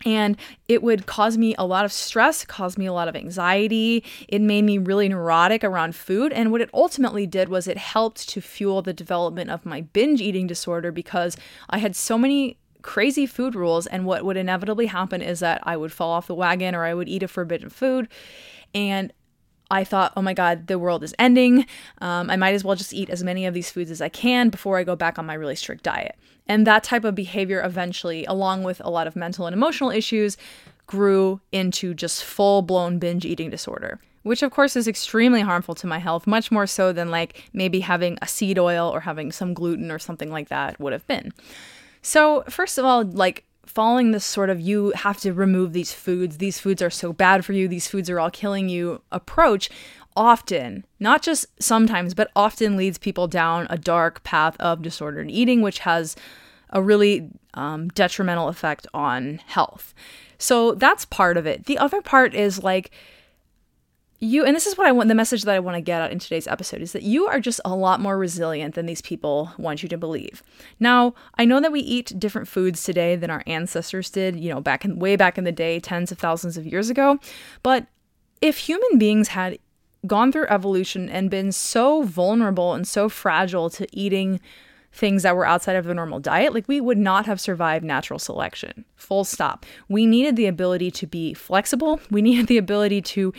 And 0.05 0.37
it 0.69 0.83
would 0.83 1.07
cause 1.07 1.37
me 1.37 1.55
a 1.59 1.67
lot 1.67 1.85
of 1.85 1.93
stress, 1.93 2.45
cause 2.45 2.79
me 2.79 2.87
a 2.87 2.93
lot 2.93 3.09
of 3.09 3.17
anxiety. 3.17 4.05
It 4.29 4.41
made 4.41 4.63
me 4.63 4.79
really 4.79 5.09
neurotic 5.09 5.65
around 5.65 5.95
food. 5.95 6.33
And 6.33 6.53
what 6.53 6.61
it 6.61 6.71
ultimately 6.73 7.27
did 7.27 7.49
was 7.49 7.67
it 7.67 7.77
helped 7.79 8.29
to 8.31 8.41
fuel 8.41 8.83
the 8.83 8.93
development 8.93 9.51
of 9.51 9.67
my 9.67 9.81
binge 9.81 10.21
eating 10.21 10.47
disorder 10.47 10.93
because 10.93 11.37
I 11.69 11.79
had 11.79 11.97
so 11.97 12.17
many 12.17 12.59
crazy 12.83 13.27
food 13.27 13.55
rules. 13.55 13.87
And 13.87 14.07
what 14.07 14.25
would 14.25 14.37
inevitably 14.37 14.87
happen 14.87 15.21
is 15.21 15.41
that 15.41 15.61
I 15.65 15.77
would 15.77 15.93
fall 15.93 16.11
off 16.11 16.27
the 16.27 16.35
wagon 16.35 16.75
or 16.75 16.85
I 16.85 16.95
would 16.95 17.09
eat 17.09 17.23
a 17.23 17.29
forbidden 17.29 17.69
food. 17.69 18.09
And 18.75 19.13
I 19.71 19.85
thought, 19.85 20.13
oh 20.17 20.23
my 20.23 20.35
God, 20.35 20.67
the 20.67 20.79
world 20.79 21.03
is 21.03 21.15
ending. 21.19 21.67
Um, 22.01 22.31
I 22.31 22.37
might 22.37 22.55
as 22.55 22.65
well 22.65 22.77
just 22.77 22.95
eat 22.95 23.11
as 23.11 23.23
many 23.23 23.47
of 23.47 23.55
these 23.55 23.71
foods 23.71 23.91
as 23.91 24.01
I 24.01 24.09
can 24.09 24.49
before 24.49 24.79
I 24.79 24.85
go 24.85 24.97
back 24.97 25.19
on 25.19 25.27
my 25.27 25.35
really 25.35 25.57
strict 25.57 25.85
diet. 25.85 26.17
And 26.47 26.67
that 26.67 26.85
type 26.85 27.05
of 27.05 27.15
behavior 27.15 27.63
eventually, 27.63 28.25
along 28.25 28.63
with 28.63 28.81
a 28.83 28.91
lot 28.91 29.07
of 29.07 29.17
mental 29.17 29.47
and 29.47 29.55
emotional 29.55 29.91
issues, 29.91 30.37
grew 30.87 31.41
into 31.53 31.93
just 31.93 32.25
full 32.25 32.63
blown 32.63 32.99
binge 32.99 33.27
eating 33.27 33.51
disorder, 33.51 34.01
which 34.23 34.43
of 34.43 34.51
course 34.51 34.75
is 34.75 34.89
extremely 34.89 35.43
harmful 35.43 35.75
to 35.75 35.87
my 35.87 35.99
health, 35.99 36.27
much 36.27 36.51
more 36.51 36.67
so 36.67 36.93
than 36.93 37.11
like 37.11 37.45
maybe 37.53 37.81
having 37.81 38.19
a 38.23 38.27
seed 38.27 38.59
oil 38.59 38.89
or 38.89 39.01
having 39.01 39.31
some 39.31 39.53
gluten 39.53 39.91
or 39.91 39.99
something 39.99 40.31
like 40.31 40.49
that 40.49 40.81
would 40.81 40.95
have 40.95 41.07
been. 41.07 41.33
So, 42.01 42.43
first 42.49 42.79
of 42.79 42.87
all, 42.87 43.05
like 43.05 43.45
following 43.79 44.11
this 44.11 44.25
sort 44.25 44.51
of 44.51 44.61
you 44.61 44.91
have 44.97 45.19
to 45.19 45.33
remove 45.33 45.73
these 45.73 45.93
foods, 45.93 46.39
these 46.39 46.59
foods 46.59 46.83
are 46.83 46.91
so 46.91 47.13
bad 47.13 47.45
for 47.45 47.53
you, 47.53 47.69
these 47.69 47.87
foods 47.87 48.11
are 48.11 48.19
all 48.19 48.29
killing 48.29 48.69
you 48.69 49.01
approach 49.13 49.71
often, 50.17 50.85
not 50.99 51.23
just 51.23 51.47
sometimes, 51.63 52.13
but 52.13 52.29
often 52.35 52.77
leads 52.77 52.99
people 52.99 53.29
down 53.29 53.69
a 53.71 53.79
dark 53.79 54.21
path 54.25 54.57
of 54.59 54.83
disordered 54.83 55.31
eating, 55.31 55.63
which 55.63 55.79
has 55.79 56.17
a 56.71 56.83
really 56.83 57.31
um, 57.55 57.87
detrimental 57.91 58.49
effect 58.49 58.85
on 58.93 59.41
health. 59.47 59.95
So 60.39 60.75
that's 60.75 61.05
part 61.05 61.37
of 61.37 61.47
it. 61.47 61.67
The 61.67 61.79
other 61.79 62.03
part 62.03 62.35
is 62.35 62.65
like, 62.65 62.91
you 64.21 64.45
and 64.45 64.55
this 64.57 64.67
is 64.67 64.77
what 64.77 64.87
I 64.87 64.93
want 64.93 65.09
the 65.09 65.15
message 65.15 65.43
that 65.45 65.55
I 65.55 65.61
want 65.61 65.77
to 65.77 65.81
get 65.81 66.03
out 66.03 66.11
in 66.11 66.19
today's 66.19 66.49
episode 66.49 66.83
is 66.83 66.93
that 66.93 67.03
you 67.03 67.27
are 67.27 67.39
just 67.39 67.61
a 67.65 67.75
lot 67.75 68.01
more 68.01 68.19
resilient 68.19 68.75
than 68.75 68.87
these 68.87 69.01
people 69.01 69.53
want 69.59 69.83
you 69.83 69.89
to 69.89 69.99
believe. 69.99 70.43
Now, 70.81 71.15
I 71.37 71.45
know 71.45 71.61
that 71.61 71.73
we 71.73 71.81
eat 71.81 72.19
different 72.19 72.49
foods 72.49 72.83
today 72.83 73.15
than 73.15 73.31
our 73.31 73.45
ancestors 73.47 74.11
did, 74.11 74.39
you 74.39 74.53
know, 74.53 74.61
back 74.61 74.85
in 74.85 74.99
way 74.99 75.15
back 75.15 75.39
in 75.39 75.45
the 75.45 75.53
day, 75.53 75.79
tens 75.79 76.11
of 76.11 76.19
thousands 76.19 76.57
of 76.57 76.67
years 76.67 76.91
ago, 76.91 77.21
but 77.63 77.87
if 78.41 78.59
human 78.59 78.99
beings 78.99 79.29
had 79.29 79.59
gone 80.07 80.33
through 80.33 80.47
evolution 80.49 81.09
and 81.09 81.31
been 81.31 81.53
so 81.53 82.03
vulnerable 82.03 82.75
and 82.75 82.87
so 82.87 83.09
fragile 83.09 83.69
to 83.71 83.87
eating 83.93 84.41
things 84.93 85.23
that 85.23 85.37
were 85.37 85.47
outside 85.47 85.77
of 85.77 85.85
the 85.85 85.95
normal 85.95 86.19
diet, 86.19 86.55
like 86.55 86.67
we 86.67 86.81
would 86.81 86.99
not 86.99 87.27
have 87.27 87.41
survived 87.41 87.85
natural 87.85 88.19
selection. 88.19 88.85
Full 88.97 89.25
stop. 89.25 89.67
We 89.89 90.07
needed 90.07 90.37
the 90.37 90.47
ability 90.47 90.91
to 90.93 91.07
be 91.07 91.35
flexible. 91.35 92.01
We 92.11 92.23
needed 92.29 92.47
the 92.47 92.59
ability 92.59 93.03
to 93.03 93.33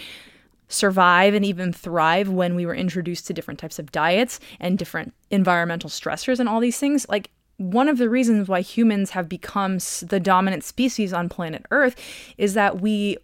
survive 0.69 1.33
and 1.33 1.43
even 1.43 1.73
thrive 1.73 2.29
when 2.29 2.55
we 2.55 2.65
were 2.65 2.75
introduced 2.75 3.27
to 3.27 3.33
different 3.33 3.59
types 3.59 3.79
of 3.79 3.91
diets 3.91 4.39
and 4.59 4.77
different 4.77 5.13
environmental 5.31 5.89
stressors 5.89 6.39
and 6.39 6.47
all 6.47 6.59
these 6.59 6.77
things. 6.77 7.05
Like 7.09 7.31
one 7.57 7.89
of 7.89 7.97
the 7.97 8.09
reasons 8.09 8.47
why 8.47 8.61
humans 8.61 9.09
have 9.11 9.27
become 9.27 9.79
the 10.01 10.19
dominant 10.21 10.63
species 10.63 11.11
on 11.11 11.27
planet 11.27 11.65
Earth 11.71 11.95
is 12.37 12.53
that 12.53 12.79
we 12.79 13.17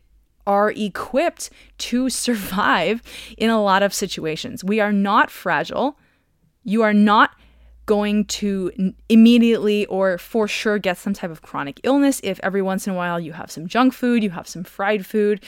are 0.46 0.72
equipped 0.72 1.50
to 1.78 2.10
survive 2.10 3.02
in 3.38 3.50
a 3.50 3.64
lot 3.64 3.84
of 3.84 3.94
situations. 3.94 4.64
We 4.64 4.80
are 4.80 4.92
not 4.92 5.32
fragile. 5.32 5.98
You 6.64 6.82
are 6.82 6.94
not 6.94 7.32
going 7.86 8.25
to 8.25 8.94
immediately 9.10 9.86
or 9.86 10.18
for 10.18 10.48
sure 10.48 10.80
get 10.80 10.98
some 10.98 11.14
type 11.14 11.30
of 11.30 11.44
chronic 11.44 11.80
illness 11.84 12.20
if 12.24 12.40
every 12.42 12.62
once 12.62 12.88
in 12.88 12.94
a 12.94 12.96
while 12.96 13.20
you 13.20 13.34
have 13.34 13.52
some 13.52 13.68
junk 13.68 13.94
food, 13.94 14.24
you 14.24 14.32
have 14.32 14.48
some 14.48 14.64
fried 14.64 15.06
food. 15.06 15.44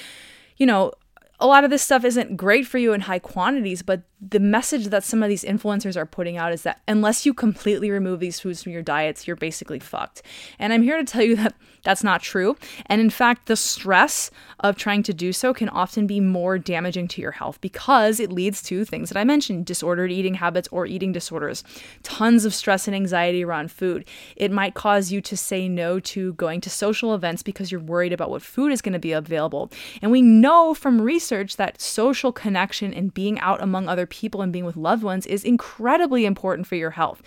You 0.57 0.67
know, 0.67 0.91
a 1.39 1.45
lot 1.45 1.63
of 1.63 1.69
this 1.69 1.83
stuff 1.83 2.03
isn't 2.03 2.35
great 2.35 2.65
for 2.65 2.79
you 2.79 2.93
in 2.93 3.01
high 3.01 3.19
quantities, 3.19 3.83
but 3.83 4.01
the 4.19 4.39
message 4.39 4.87
that 4.87 5.03
some 5.03 5.21
of 5.21 5.29
these 5.29 5.43
influencers 5.43 5.95
are 5.95 6.05
putting 6.05 6.37
out 6.37 6.51
is 6.51 6.63
that 6.63 6.81
unless 6.87 7.25
you 7.25 7.33
completely 7.33 7.91
remove 7.91 8.19
these 8.19 8.39
foods 8.39 8.63
from 8.63 8.71
your 8.71 8.81
diets, 8.81 9.27
you're 9.27 9.35
basically 9.35 9.79
fucked. 9.79 10.23
And 10.57 10.73
I'm 10.73 10.81
here 10.81 10.97
to 10.97 11.03
tell 11.03 11.21
you 11.21 11.35
that 11.35 11.53
that's 11.83 12.03
not 12.03 12.23
true. 12.23 12.57
And 12.87 12.99
in 12.99 13.11
fact, 13.11 13.45
the 13.45 13.55
stress 13.55 14.31
of 14.61 14.75
trying 14.75 15.03
to 15.03 15.13
do 15.13 15.31
so 15.31 15.53
can 15.53 15.69
often 15.69 16.07
be 16.07 16.19
more 16.19 16.57
damaging 16.57 17.07
to 17.09 17.21
your 17.21 17.31
health 17.31 17.61
because 17.61 18.19
it 18.19 18.31
leads 18.31 18.63
to 18.63 18.83
things 18.83 19.09
that 19.09 19.19
I 19.19 19.23
mentioned 19.23 19.67
disordered 19.67 20.11
eating 20.11 20.33
habits 20.33 20.67
or 20.71 20.87
eating 20.87 21.11
disorders, 21.11 21.63
tons 22.01 22.43
of 22.43 22.55
stress 22.55 22.87
and 22.87 22.95
anxiety 22.95 23.45
around 23.45 23.71
food. 23.71 24.05
It 24.35 24.51
might 24.51 24.73
cause 24.73 25.11
you 25.11 25.21
to 25.21 25.37
say 25.37 25.69
no 25.69 25.99
to 25.99 26.33
going 26.33 26.59
to 26.61 26.69
social 26.71 27.13
events 27.13 27.43
because 27.43 27.71
you're 27.71 27.79
worried 27.79 28.13
about 28.13 28.31
what 28.31 28.41
food 28.41 28.71
is 28.71 28.81
going 28.81 28.93
to 28.93 28.99
be 28.99 29.11
available. 29.11 29.71
And 30.01 30.11
we 30.11 30.23
know 30.23 30.73
from 30.73 30.99
research 31.27 31.57
that 31.57 31.81
social 31.81 32.31
connection 32.31 32.93
and 32.93 33.13
being 33.13 33.37
out 33.39 33.61
among 33.61 33.89
other 33.89 34.05
people 34.05 34.41
and 34.41 34.53
being 34.53 34.65
with 34.65 34.77
loved 34.77 35.03
ones 35.03 35.25
is 35.25 35.43
incredibly 35.43 36.25
important 36.25 36.65
for 36.65 36.75
your 36.75 36.91
health. 36.91 37.21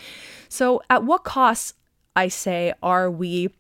So, 0.49 0.83
at 0.89 1.05
what 1.05 1.25
costs, 1.25 1.75
I 2.17 2.29
say, 2.29 2.73
are 2.83 3.11
we 3.11 3.51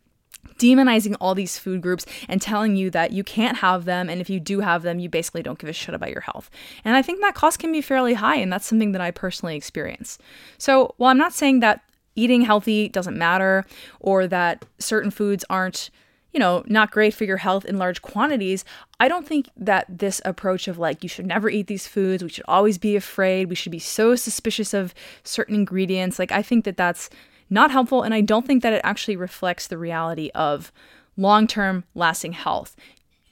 demonizing 0.56 1.14
all 1.20 1.34
these 1.34 1.58
food 1.58 1.82
groups 1.82 2.06
and 2.26 2.40
telling 2.40 2.74
you 2.74 2.90
that 2.90 3.12
you 3.12 3.22
can't 3.22 3.58
have 3.58 3.84
them 3.84 4.08
and 4.08 4.22
if 4.22 4.30
you 4.30 4.40
do 4.40 4.60
have 4.60 4.82
them 4.82 4.98
you 4.98 5.08
basically 5.08 5.42
don't 5.42 5.58
give 5.58 5.68
a 5.68 5.72
shit 5.72 5.94
about 5.94 6.10
your 6.10 6.22
health 6.22 6.50
and 6.82 6.96
i 6.96 7.02
think 7.02 7.20
that 7.20 7.34
cost 7.34 7.58
can 7.58 7.70
be 7.70 7.82
fairly 7.82 8.14
high 8.14 8.36
and 8.36 8.50
that's 8.50 8.66
something 8.66 8.92
that 8.92 9.02
i 9.02 9.10
personally 9.10 9.54
experience 9.54 10.18
so 10.56 10.94
while 10.96 11.10
i'm 11.10 11.18
not 11.18 11.34
saying 11.34 11.60
that 11.60 11.82
eating 12.14 12.40
healthy 12.40 12.88
doesn't 12.88 13.18
matter 13.18 13.64
or 14.00 14.26
that 14.26 14.64
certain 14.78 15.10
foods 15.10 15.44
aren't 15.50 15.90
you 16.32 16.40
know, 16.40 16.62
not 16.66 16.90
great 16.90 17.14
for 17.14 17.24
your 17.24 17.38
health 17.38 17.64
in 17.64 17.78
large 17.78 18.02
quantities, 18.02 18.64
I 18.98 19.08
don't 19.08 19.26
think 19.26 19.48
that 19.56 19.86
this 19.88 20.20
approach 20.24 20.68
of 20.68 20.78
like, 20.78 21.02
you 21.02 21.08
should 21.08 21.26
never 21.26 21.50
eat 21.50 21.66
these 21.66 21.86
foods, 21.86 22.22
we 22.22 22.28
should 22.28 22.44
always 22.46 22.78
be 22.78 22.96
afraid, 22.96 23.48
we 23.48 23.54
should 23.54 23.72
be 23.72 23.78
so 23.78 24.14
suspicious 24.14 24.72
of 24.72 24.94
certain 25.24 25.54
ingredients, 25.54 26.18
like, 26.18 26.32
I 26.32 26.42
think 26.42 26.64
that 26.64 26.76
that's 26.76 27.10
not 27.50 27.72
helpful. 27.72 28.02
And 28.02 28.14
I 28.14 28.20
don't 28.20 28.46
think 28.46 28.62
that 28.62 28.72
it 28.72 28.80
actually 28.84 29.16
reflects 29.16 29.66
the 29.66 29.76
reality 29.76 30.30
of 30.34 30.72
long 31.16 31.46
term 31.46 31.84
lasting 31.94 32.32
health. 32.32 32.76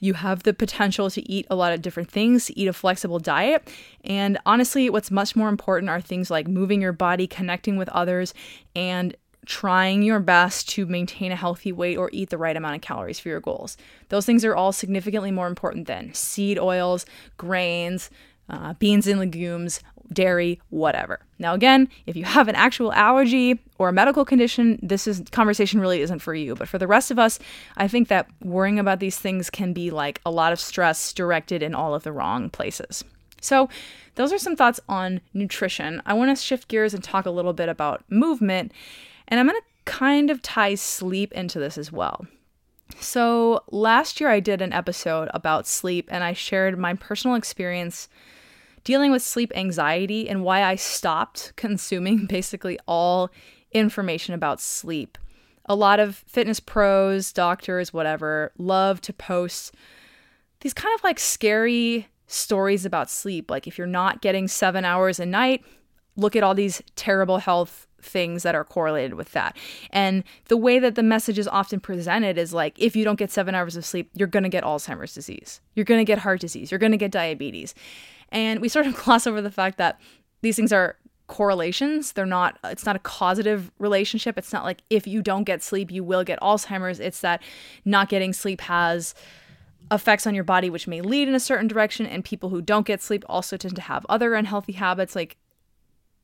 You 0.01 0.13
have 0.13 0.43
the 0.43 0.53
potential 0.53 1.09
to 1.09 1.29
eat 1.29 1.45
a 1.49 1.55
lot 1.55 1.73
of 1.73 1.81
different 1.81 2.09
things, 2.09 2.45
to 2.45 2.57
eat 2.57 2.67
a 2.67 2.73
flexible 2.73 3.19
diet. 3.19 3.67
And 4.03 4.37
honestly, 4.45 4.89
what's 4.89 5.11
much 5.11 5.35
more 5.35 5.49
important 5.49 5.89
are 5.89 5.99
things 5.99 6.29
like 6.29 6.47
moving 6.47 6.81
your 6.81 6.93
body, 6.93 7.27
connecting 7.27 7.75
with 7.75 7.89
others, 7.89 8.33
and 8.75 9.15
trying 9.49 10.03
your 10.03 10.19
best 10.19 10.69
to 10.69 10.85
maintain 10.85 11.31
a 11.31 11.35
healthy 11.35 11.71
weight 11.71 11.97
or 11.97 12.07
eat 12.13 12.29
the 12.29 12.37
right 12.37 12.55
amount 12.55 12.75
of 12.75 12.81
calories 12.81 13.19
for 13.19 13.29
your 13.29 13.39
goals. 13.39 13.77
Those 14.09 14.23
things 14.23 14.45
are 14.45 14.55
all 14.55 14.71
significantly 14.71 15.31
more 15.31 15.47
important 15.47 15.87
than 15.87 16.13
seed 16.13 16.59
oils, 16.59 17.03
grains, 17.35 18.11
uh, 18.47 18.73
beans 18.73 19.07
and 19.07 19.19
legumes, 19.19 19.79
dairy, 20.13 20.61
whatever. 20.69 21.19
Now, 21.39 21.55
again, 21.55 21.89
if 22.05 22.15
you 22.15 22.25
have 22.25 22.47
an 22.47 22.53
actual 22.53 22.93
allergy 22.93 23.59
or 23.79 23.89
a 23.89 23.93
medical 23.93 24.23
condition, 24.23 24.77
this 24.83 25.07
is 25.07 25.23
conversation 25.31 25.81
really 25.81 26.01
isn't 26.01 26.19
for 26.19 26.35
you. 26.35 26.53
But 26.53 26.67
for 26.67 26.77
the 26.77 26.87
rest 26.87 27.09
of 27.09 27.17
us, 27.17 27.39
I 27.75 27.87
think 27.87 28.07
that 28.09 28.27
worrying 28.43 28.77
about 28.77 28.99
these 28.99 29.17
things 29.17 29.49
can 29.49 29.73
be 29.73 29.89
like 29.89 30.21
a 30.27 30.31
lot 30.31 30.53
of 30.53 30.59
stress 30.59 31.11
directed 31.11 31.63
in 31.63 31.73
all 31.73 31.95
of 31.95 32.03
the 32.03 32.11
wrong 32.11 32.51
places. 32.51 33.03
So, 33.41 33.67
those 34.13 34.31
are 34.31 34.37
some 34.37 34.55
thoughts 34.55 34.79
on 34.87 35.21
nutrition. 35.33 36.03
I 36.05 36.13
want 36.13 36.35
to 36.37 36.43
shift 36.43 36.67
gears 36.67 36.93
and 36.93 37.03
talk 37.03 37.25
a 37.25 37.31
little 37.31 37.53
bit 37.53 37.69
about 37.69 38.03
movement, 38.09 38.73
and 39.29 39.39
I'm 39.39 39.47
going 39.47 39.59
to 39.59 39.91
kind 39.91 40.29
of 40.29 40.41
tie 40.41 40.75
sleep 40.75 41.31
into 41.31 41.59
this 41.59 41.77
as 41.77 41.91
well. 41.91 42.27
So, 42.99 43.63
last 43.71 44.19
year 44.19 44.29
I 44.29 44.39
did 44.39 44.61
an 44.61 44.73
episode 44.73 45.29
about 45.33 45.67
sleep 45.67 46.09
and 46.11 46.23
I 46.23 46.33
shared 46.33 46.77
my 46.77 46.95
personal 46.95 47.35
experience 47.35 48.09
dealing 48.83 49.11
with 49.11 49.21
sleep 49.21 49.51
anxiety 49.55 50.27
and 50.27 50.43
why 50.43 50.63
I 50.63 50.75
stopped 50.75 51.53
consuming 51.55 52.25
basically 52.25 52.77
all 52.87 53.29
information 53.71 54.33
about 54.33 54.59
sleep. 54.59 55.17
A 55.65 55.75
lot 55.75 55.99
of 55.99 56.15
fitness 56.15 56.59
pros, 56.59 57.31
doctors, 57.31 57.93
whatever, 57.93 58.51
love 58.57 59.01
to 59.01 59.13
post 59.13 59.75
these 60.61 60.73
kind 60.73 60.93
of 60.97 61.03
like 61.03 61.19
scary 61.19 62.07
stories 62.25 62.85
about 62.85 63.09
sleep. 63.09 63.51
Like 63.51 63.67
if 63.67 63.77
you're 63.77 63.87
not 63.87 64.21
getting 64.21 64.47
seven 64.47 64.83
hours 64.83 65.19
a 65.19 65.25
night, 65.25 65.63
look 66.15 66.35
at 66.35 66.43
all 66.43 66.55
these 66.55 66.81
terrible 66.95 67.37
health 67.37 67.87
things 68.03 68.43
that 68.43 68.55
are 68.55 68.63
correlated 68.63 69.13
with 69.13 69.31
that. 69.31 69.55
And 69.91 70.23
the 70.47 70.57
way 70.57 70.79
that 70.79 70.95
the 70.95 71.03
message 71.03 71.39
is 71.39 71.47
often 71.47 71.79
presented 71.79 72.37
is 72.37 72.53
like 72.53 72.75
if 72.77 72.95
you 72.95 73.03
don't 73.03 73.19
get 73.19 73.31
7 73.31 73.53
hours 73.53 73.75
of 73.75 73.85
sleep, 73.85 74.09
you're 74.15 74.27
going 74.27 74.43
to 74.43 74.49
get 74.49 74.63
Alzheimer's 74.63 75.13
disease. 75.13 75.61
You're 75.75 75.85
going 75.85 75.99
to 75.99 76.05
get 76.05 76.19
heart 76.19 76.41
disease. 76.41 76.71
You're 76.71 76.79
going 76.79 76.91
to 76.91 76.97
get 76.97 77.11
diabetes. 77.11 77.75
And 78.29 78.59
we 78.59 78.69
sort 78.69 78.87
of 78.87 78.95
gloss 79.03 79.27
over 79.27 79.41
the 79.41 79.51
fact 79.51 79.77
that 79.77 79.99
these 80.41 80.55
things 80.55 80.71
are 80.71 80.97
correlations. 81.27 82.11
They're 82.11 82.25
not, 82.25 82.57
it's 82.65 82.85
not 82.85 82.95
a 82.95 82.99
causative 82.99 83.71
relationship. 83.79 84.37
It's 84.37 84.51
not 84.51 84.65
like 84.65 84.81
if 84.89 85.07
you 85.07 85.21
don't 85.21 85.43
get 85.45 85.63
sleep, 85.63 85.91
you 85.91 86.03
will 86.03 86.23
get 86.23 86.39
Alzheimer's. 86.41 86.99
It's 86.99 87.21
that 87.21 87.41
not 87.85 88.09
getting 88.09 88.33
sleep 88.33 88.61
has 88.61 89.15
effects 89.91 90.27
on 90.27 90.35
your 90.35 90.43
body, 90.43 90.69
which 90.69 90.87
may 90.87 91.01
lead 91.01 91.27
in 91.27 91.35
a 91.35 91.39
certain 91.39 91.67
direction. 91.67 92.05
And 92.05 92.25
people 92.25 92.49
who 92.49 92.61
don't 92.61 92.85
get 92.85 93.01
sleep 93.01 93.23
also 93.29 93.57
tend 93.57 93.75
to 93.77 93.81
have 93.83 94.05
other 94.09 94.33
unhealthy 94.33 94.73
habits. 94.73 95.15
Like 95.15 95.37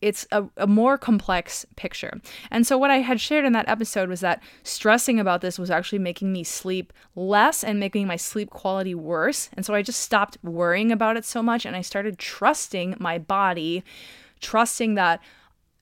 it's 0.05 0.27
a, 0.31 0.45
a, 0.55 0.67
more 0.67 0.99
complex 0.99 1.65
picture. 1.75 2.21
And 2.51 2.67
so, 2.67 2.77
what 2.77 2.91
I 2.91 2.97
had 2.97 3.19
shared 3.19 3.43
in 3.43 3.53
that 3.53 3.67
episode 3.67 4.07
was 4.07 4.19
that 4.19 4.41
stressing 4.61 5.19
about 5.19 5.41
this 5.41 5.57
was 5.57 5.71
actually 5.71 5.97
making 5.97 6.31
me 6.31 6.43
sleep 6.43 6.93
less 7.15 7.63
and 7.63 7.79
making 7.79 8.05
my 8.05 8.15
sleep 8.15 8.51
quality 8.51 8.93
worse. 8.93 9.49
And 9.53 9.65
so, 9.65 9.73
I 9.73 9.81
just 9.81 10.01
stopped 10.01 10.37
worrying 10.43 10.91
about 10.91 11.17
it 11.17 11.25
so 11.25 11.41
much 11.41 11.65
and 11.65 11.75
I 11.75 11.81
started 11.81 12.19
trusting 12.19 12.97
my 12.99 13.17
body, 13.17 13.83
trusting 14.41 14.93
that 14.93 15.21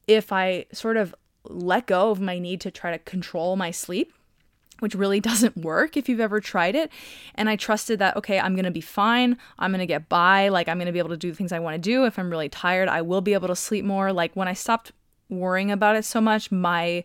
if 0.08 0.32
I 0.32 0.68
sort 0.72 0.96
of 0.96 1.14
let 1.44 1.88
go 1.88 2.10
of 2.10 2.22
my 2.22 2.40
need 2.40 2.62
to 2.62 2.72
try 2.72 2.92
to 2.92 3.00
control 3.00 3.58
my 3.58 3.72
sleep, 3.72 4.14
which 4.84 4.94
really 4.94 5.20
doesn't 5.32 5.58
work 5.58 5.98
if 5.98 6.08
you've 6.08 6.20
ever 6.20 6.40
tried 6.40 6.76
it. 6.76 6.92
And 7.34 7.50
I 7.50 7.56
trusted 7.56 7.98
that, 8.00 8.16
okay, 8.18 8.40
I'm 8.40 8.54
going 8.54 8.66
to 8.66 8.72
be 8.72 8.82
fine. 8.82 9.38
I'm 9.58 9.72
going 9.72 9.80
to 9.80 9.88
get 9.88 10.10
by. 10.10 10.50
Like, 10.50 10.68
I'm 10.68 10.78
going 10.78 10.86
to 10.86 10.92
be 10.92 11.00
able 11.00 11.10
to 11.10 11.18
do 11.18 11.32
the 11.32 11.38
things 11.38 11.52
I 11.52 11.60
want 11.60 11.76
to 11.76 11.80
do. 11.80 12.06
If 12.06 12.20
I'm 12.20 12.30
really 12.30 12.50
tired, 12.50 12.90
I 12.90 13.02
will 13.02 13.22
be 13.22 13.34
able 13.34 13.48
to 13.48 13.56
sleep 13.56 13.86
more. 13.86 14.14
Like, 14.14 14.36
when 14.36 14.48
I 14.48 14.54
stopped 14.54 14.92
worrying 15.30 15.72
about 15.72 15.96
it 15.96 16.06
so 16.06 16.22
much, 16.22 16.52
my 16.52 17.04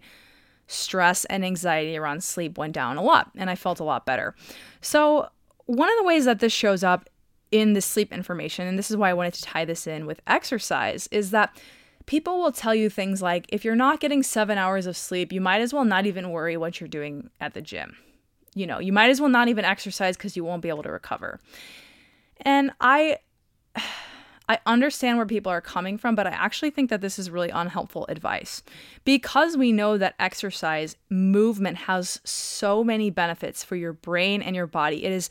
stress 0.66 1.24
and 1.26 1.44
anxiety 1.44 1.96
around 1.96 2.22
sleep 2.22 2.58
went 2.58 2.74
down 2.74 2.98
a 2.98 3.02
lot 3.02 3.30
and 3.34 3.48
I 3.48 3.54
felt 3.54 3.80
a 3.80 3.84
lot 3.84 4.04
better. 4.04 4.34
So, 4.82 5.30
one 5.64 5.88
of 5.88 5.96
the 5.98 6.04
ways 6.04 6.24
that 6.24 6.40
this 6.40 6.52
shows 6.52 6.82
up 6.82 7.08
in 7.50 7.72
the 7.74 7.80
sleep 7.80 8.12
information, 8.12 8.66
and 8.66 8.78
this 8.78 8.90
is 8.90 8.96
why 8.96 9.10
I 9.10 9.14
wanted 9.14 9.34
to 9.34 9.42
tie 9.42 9.64
this 9.64 9.86
in 9.86 10.06
with 10.06 10.20
exercise, 10.26 11.08
is 11.10 11.30
that 11.30 11.56
people 12.08 12.40
will 12.40 12.52
tell 12.52 12.74
you 12.74 12.88
things 12.88 13.20
like 13.20 13.44
if 13.50 13.66
you're 13.66 13.76
not 13.76 14.00
getting 14.00 14.22
seven 14.22 14.56
hours 14.56 14.86
of 14.86 14.96
sleep, 14.96 15.30
you 15.30 15.42
might 15.42 15.60
as 15.60 15.74
well 15.74 15.84
not 15.84 16.06
even 16.06 16.30
worry 16.30 16.56
what 16.56 16.80
you're 16.80 16.88
doing 16.88 17.28
at 17.38 17.52
the 17.52 17.60
gym. 17.60 17.98
You 18.54 18.66
know, 18.66 18.78
you 18.78 18.94
might 18.94 19.10
as 19.10 19.20
well 19.20 19.28
not 19.28 19.48
even 19.48 19.66
exercise 19.66 20.16
because 20.16 20.34
you 20.34 20.42
won't 20.42 20.62
be 20.62 20.70
able 20.70 20.82
to 20.82 20.90
recover. 20.90 21.38
And 22.40 22.72
I. 22.80 23.18
I 24.50 24.60
understand 24.64 25.18
where 25.18 25.26
people 25.26 25.52
are 25.52 25.60
coming 25.60 25.98
from, 25.98 26.14
but 26.14 26.26
I 26.26 26.30
actually 26.30 26.70
think 26.70 26.88
that 26.88 27.02
this 27.02 27.18
is 27.18 27.28
really 27.28 27.50
unhelpful 27.50 28.06
advice. 28.08 28.62
Because 29.04 29.58
we 29.58 29.72
know 29.72 29.98
that 29.98 30.14
exercise, 30.18 30.96
movement 31.10 31.76
has 31.76 32.18
so 32.24 32.82
many 32.82 33.10
benefits 33.10 33.62
for 33.62 33.76
your 33.76 33.92
brain 33.92 34.40
and 34.40 34.56
your 34.56 34.66
body. 34.66 35.04
It 35.04 35.12
is 35.12 35.28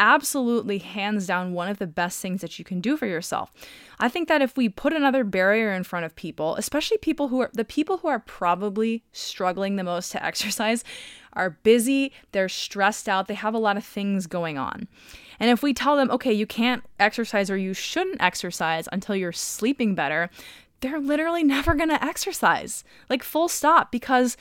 absolutely 0.00 0.78
hands 0.78 1.26
down 1.26 1.52
one 1.52 1.68
of 1.68 1.78
the 1.78 1.86
best 1.86 2.20
things 2.20 2.40
that 2.40 2.58
you 2.58 2.64
can 2.64 2.80
do 2.80 2.96
for 2.96 3.06
yourself. 3.06 3.52
I 4.00 4.08
think 4.08 4.26
that 4.28 4.42
if 4.42 4.56
we 4.56 4.68
put 4.68 4.94
another 4.94 5.22
barrier 5.22 5.72
in 5.72 5.84
front 5.84 6.06
of 6.06 6.16
people, 6.16 6.56
especially 6.56 6.96
people 6.96 7.28
who 7.28 7.40
are 7.40 7.50
the 7.52 7.64
people 7.64 7.98
who 7.98 8.08
are 8.08 8.18
probably 8.18 9.04
struggling 9.12 9.76
the 9.76 9.84
most 9.84 10.10
to 10.12 10.24
exercise, 10.30 10.82
are 11.34 11.50
busy, 11.50 12.12
they're 12.32 12.48
stressed 12.48 13.08
out, 13.08 13.28
they 13.28 13.34
have 13.34 13.54
a 13.54 13.58
lot 13.58 13.76
of 13.76 13.84
things 13.84 14.26
going 14.26 14.58
on. 14.58 14.88
And 15.38 15.50
if 15.50 15.62
we 15.62 15.72
tell 15.72 15.96
them, 15.96 16.10
okay, 16.10 16.32
you 16.32 16.46
can't 16.46 16.82
exercise 16.98 17.50
or 17.50 17.56
you 17.56 17.72
shouldn't 17.72 18.20
exercise 18.20 18.88
until 18.90 19.14
you're 19.14 19.32
sleeping 19.32 19.94
better, 19.94 20.28
they're 20.80 20.98
literally 20.98 21.44
never 21.44 21.74
going 21.74 21.90
to 21.90 22.04
exercise. 22.04 22.84
Like, 23.08 23.22
full 23.22 23.48
stop, 23.48 23.92
because 23.92 24.36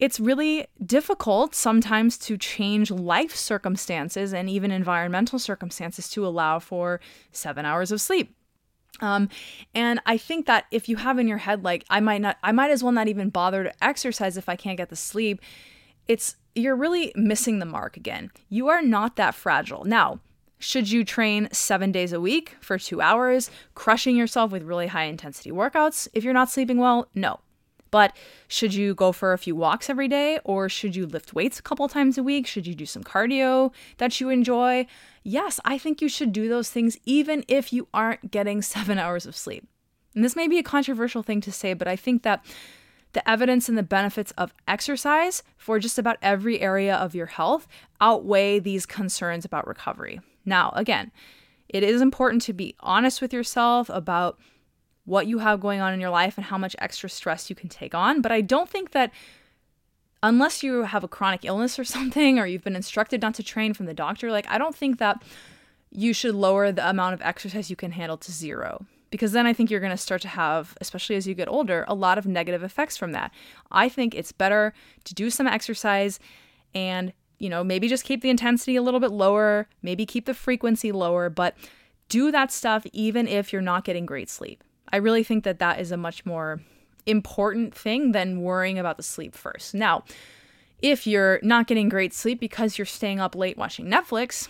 it's 0.00 0.18
really 0.18 0.66
difficult 0.84 1.54
sometimes 1.54 2.16
to 2.18 2.38
change 2.38 2.90
life 2.90 3.36
circumstances 3.36 4.32
and 4.32 4.48
even 4.48 4.70
environmental 4.70 5.38
circumstances 5.38 6.08
to 6.08 6.26
allow 6.26 6.58
for 6.58 7.00
seven 7.32 7.66
hours 7.66 7.92
of 7.92 8.00
sleep. 8.00 8.34
Um, 9.00 9.28
and 9.74 10.00
I 10.06 10.16
think 10.16 10.46
that 10.46 10.64
if 10.70 10.88
you 10.88 10.96
have 10.96 11.18
in 11.18 11.28
your 11.28 11.38
head, 11.38 11.62
like, 11.62 11.84
I 11.90 12.00
might 12.00 12.20
not, 12.20 12.38
I 12.42 12.50
might 12.52 12.70
as 12.70 12.82
well 12.82 12.92
not 12.92 13.08
even 13.08 13.28
bother 13.28 13.64
to 13.64 13.84
exercise 13.84 14.36
if 14.36 14.48
I 14.48 14.56
can't 14.56 14.78
get 14.78 14.88
the 14.88 14.96
sleep, 14.96 15.40
it's, 16.08 16.36
you're 16.54 16.76
really 16.76 17.12
missing 17.14 17.58
the 17.58 17.66
mark 17.66 17.96
again. 17.96 18.30
You 18.48 18.68
are 18.68 18.82
not 18.82 19.16
that 19.16 19.34
fragile. 19.34 19.84
Now, 19.84 20.20
should 20.58 20.90
you 20.90 21.04
train 21.04 21.48
seven 21.52 21.92
days 21.92 22.12
a 22.12 22.20
week 22.20 22.56
for 22.60 22.78
two 22.78 23.00
hours, 23.00 23.50
crushing 23.74 24.16
yourself 24.16 24.50
with 24.50 24.62
really 24.62 24.88
high 24.88 25.04
intensity 25.04 25.50
workouts 25.50 26.08
if 26.12 26.24
you're 26.24 26.34
not 26.34 26.50
sleeping 26.50 26.78
well? 26.78 27.08
No. 27.14 27.40
But 27.90 28.16
should 28.48 28.74
you 28.74 28.94
go 28.94 29.12
for 29.12 29.32
a 29.32 29.38
few 29.38 29.56
walks 29.56 29.90
every 29.90 30.08
day 30.08 30.38
or 30.44 30.68
should 30.68 30.94
you 30.94 31.06
lift 31.06 31.34
weights 31.34 31.58
a 31.58 31.62
couple 31.62 31.88
times 31.88 32.18
a 32.18 32.22
week? 32.22 32.46
Should 32.46 32.66
you 32.66 32.74
do 32.74 32.86
some 32.86 33.02
cardio 33.02 33.72
that 33.98 34.20
you 34.20 34.28
enjoy? 34.28 34.86
Yes, 35.22 35.60
I 35.64 35.78
think 35.78 36.00
you 36.00 36.08
should 36.08 36.32
do 36.32 36.48
those 36.48 36.70
things 36.70 36.98
even 37.04 37.44
if 37.48 37.72
you 37.72 37.88
aren't 37.92 38.30
getting 38.30 38.62
seven 38.62 38.98
hours 38.98 39.26
of 39.26 39.36
sleep. 39.36 39.66
And 40.14 40.24
this 40.24 40.36
may 40.36 40.48
be 40.48 40.58
a 40.58 40.64
controversial 40.64 41.22
thing 41.22 41.40
to 41.42 41.52
say, 41.52 41.74
but 41.74 41.88
I 41.88 41.96
think 41.96 42.22
that 42.22 42.44
the 43.12 43.28
evidence 43.28 43.68
and 43.68 43.76
the 43.76 43.82
benefits 43.82 44.32
of 44.32 44.54
exercise 44.68 45.42
for 45.56 45.78
just 45.78 45.98
about 45.98 46.16
every 46.22 46.60
area 46.60 46.94
of 46.94 47.14
your 47.14 47.26
health 47.26 47.66
outweigh 48.00 48.58
these 48.58 48.86
concerns 48.86 49.44
about 49.44 49.66
recovery. 49.66 50.20
Now, 50.44 50.72
again, 50.74 51.10
it 51.68 51.82
is 51.82 52.00
important 52.00 52.42
to 52.42 52.52
be 52.52 52.74
honest 52.80 53.20
with 53.20 53.32
yourself 53.32 53.88
about 53.88 54.38
what 55.04 55.26
you 55.26 55.38
have 55.38 55.60
going 55.60 55.80
on 55.80 55.92
in 55.92 56.00
your 56.00 56.10
life 56.10 56.36
and 56.36 56.46
how 56.46 56.58
much 56.58 56.76
extra 56.78 57.08
stress 57.08 57.50
you 57.50 57.56
can 57.56 57.68
take 57.68 57.94
on. 57.94 58.20
But 58.20 58.32
I 58.32 58.40
don't 58.40 58.68
think 58.68 58.92
that 58.92 59.10
unless 60.22 60.62
you 60.62 60.82
have 60.82 61.04
a 61.04 61.08
chronic 61.08 61.44
illness 61.44 61.78
or 61.78 61.84
something, 61.96 62.38
or 62.38 62.46
you've 62.46 62.64
been 62.64 62.76
instructed 62.76 63.22
not 63.22 63.34
to 63.34 63.42
train 63.42 63.74
from 63.74 63.86
the 63.86 63.94
doctor, 63.94 64.30
like 64.30 64.46
I 64.48 64.58
don't 64.58 64.74
think 64.74 64.98
that 64.98 65.22
you 65.90 66.12
should 66.12 66.34
lower 66.34 66.70
the 66.70 66.88
amount 66.88 67.14
of 67.14 67.22
exercise 67.22 67.70
you 67.70 67.76
can 67.76 67.92
handle 67.92 68.16
to 68.18 68.32
zero. 68.32 68.86
Because 69.10 69.32
then 69.32 69.44
I 69.44 69.52
think 69.52 69.70
you're 69.70 69.80
going 69.80 69.90
to 69.90 69.96
start 69.96 70.22
to 70.22 70.28
have, 70.28 70.78
especially 70.80 71.16
as 71.16 71.26
you 71.26 71.34
get 71.34 71.48
older, 71.48 71.84
a 71.88 71.94
lot 71.94 72.16
of 72.16 72.26
negative 72.26 72.62
effects 72.62 72.96
from 72.96 73.10
that. 73.10 73.32
I 73.72 73.88
think 73.88 74.14
it's 74.14 74.30
better 74.30 74.72
to 75.02 75.14
do 75.14 75.30
some 75.30 75.48
exercise 75.48 76.20
and, 76.76 77.12
you 77.40 77.48
know, 77.48 77.64
maybe 77.64 77.88
just 77.88 78.04
keep 78.04 78.22
the 78.22 78.30
intensity 78.30 78.76
a 78.76 78.82
little 78.82 79.00
bit 79.00 79.10
lower, 79.10 79.68
maybe 79.82 80.06
keep 80.06 80.26
the 80.26 80.34
frequency 80.34 80.92
lower, 80.92 81.28
but 81.28 81.56
do 82.08 82.30
that 82.30 82.52
stuff 82.52 82.86
even 82.92 83.26
if 83.26 83.52
you're 83.52 83.62
not 83.62 83.84
getting 83.84 84.06
great 84.06 84.30
sleep. 84.30 84.62
I 84.92 84.96
really 84.96 85.24
think 85.24 85.44
that 85.44 85.58
that 85.58 85.80
is 85.80 85.92
a 85.92 85.96
much 85.96 86.26
more 86.26 86.60
important 87.06 87.74
thing 87.74 88.12
than 88.12 88.42
worrying 88.42 88.78
about 88.78 88.96
the 88.96 89.02
sleep 89.02 89.34
first. 89.34 89.74
Now, 89.74 90.04
if 90.80 91.06
you're 91.06 91.40
not 91.42 91.66
getting 91.66 91.88
great 91.88 92.12
sleep 92.14 92.40
because 92.40 92.78
you're 92.78 92.86
staying 92.86 93.20
up 93.20 93.34
late 93.34 93.56
watching 93.56 93.86
Netflix 93.86 94.48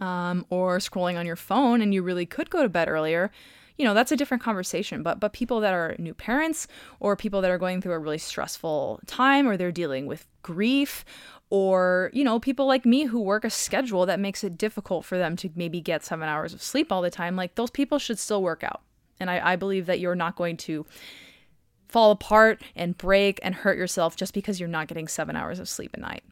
um, 0.00 0.44
or 0.50 0.78
scrolling 0.78 1.18
on 1.18 1.26
your 1.26 1.36
phone 1.36 1.80
and 1.80 1.94
you 1.94 2.02
really 2.02 2.26
could 2.26 2.50
go 2.50 2.62
to 2.62 2.68
bed 2.68 2.88
earlier, 2.88 3.30
you 3.78 3.84
know 3.84 3.94
that's 3.94 4.12
a 4.12 4.16
different 4.16 4.42
conversation 4.42 5.02
but 5.02 5.18
but 5.20 5.32
people 5.32 5.60
that 5.60 5.72
are 5.72 5.94
new 5.98 6.12
parents 6.12 6.66
or 7.00 7.16
people 7.16 7.40
that 7.40 7.50
are 7.50 7.58
going 7.58 7.80
through 7.80 7.92
a 7.92 7.98
really 7.98 8.18
stressful 8.18 9.00
time 9.06 9.48
or 9.48 9.56
they're 9.56 9.72
dealing 9.72 10.06
with 10.06 10.26
grief 10.42 11.04
or 11.48 12.10
you 12.12 12.24
know 12.24 12.38
people 12.38 12.66
like 12.66 12.84
me 12.84 13.04
who 13.04 13.20
work 13.20 13.44
a 13.44 13.50
schedule 13.50 14.04
that 14.04 14.20
makes 14.20 14.44
it 14.44 14.58
difficult 14.58 15.04
for 15.04 15.16
them 15.16 15.36
to 15.36 15.48
maybe 15.54 15.80
get 15.80 16.04
seven 16.04 16.28
hours 16.28 16.52
of 16.52 16.60
sleep 16.60 16.92
all 16.92 17.00
the 17.00 17.10
time 17.10 17.36
like 17.36 17.54
those 17.54 17.70
people 17.70 17.98
should 17.98 18.18
still 18.18 18.42
work 18.42 18.62
out 18.64 18.82
and 19.20 19.30
I, 19.30 19.52
I 19.52 19.56
believe 19.56 19.86
that 19.86 20.00
you're 20.00 20.14
not 20.14 20.36
going 20.36 20.56
to 20.58 20.86
fall 21.88 22.10
apart 22.10 22.62
and 22.76 22.96
break 22.96 23.40
and 23.42 23.54
hurt 23.54 23.78
yourself 23.78 24.16
just 24.16 24.34
because 24.34 24.60
you're 24.60 24.68
not 24.68 24.88
getting 24.88 25.08
seven 25.08 25.36
hours 25.36 25.58
of 25.58 25.68
sleep 25.68 25.92
a 25.94 26.00
night. 26.00 26.22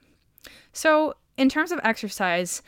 So, 0.73 1.15
in 1.37 1.49
terms 1.49 1.73
of 1.73 1.81
exercise, 1.83 2.63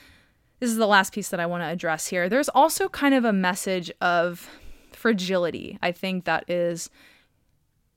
this 0.61 0.70
is 0.70 0.76
the 0.76 0.87
last 0.87 1.12
piece 1.12 1.28
that 1.28 1.40
I 1.40 1.46
want 1.46 1.62
to 1.62 1.68
address 1.68 2.09
here. 2.09 2.28
There's 2.28 2.48
also 2.48 2.88
kind 2.88 3.14
of 3.14 3.24
a 3.24 3.33
message 3.33 3.90
of 4.00 4.48
fragility, 4.92 5.78
I 5.83 5.92
think, 5.92 6.24
that 6.24 6.48
is 6.48 6.90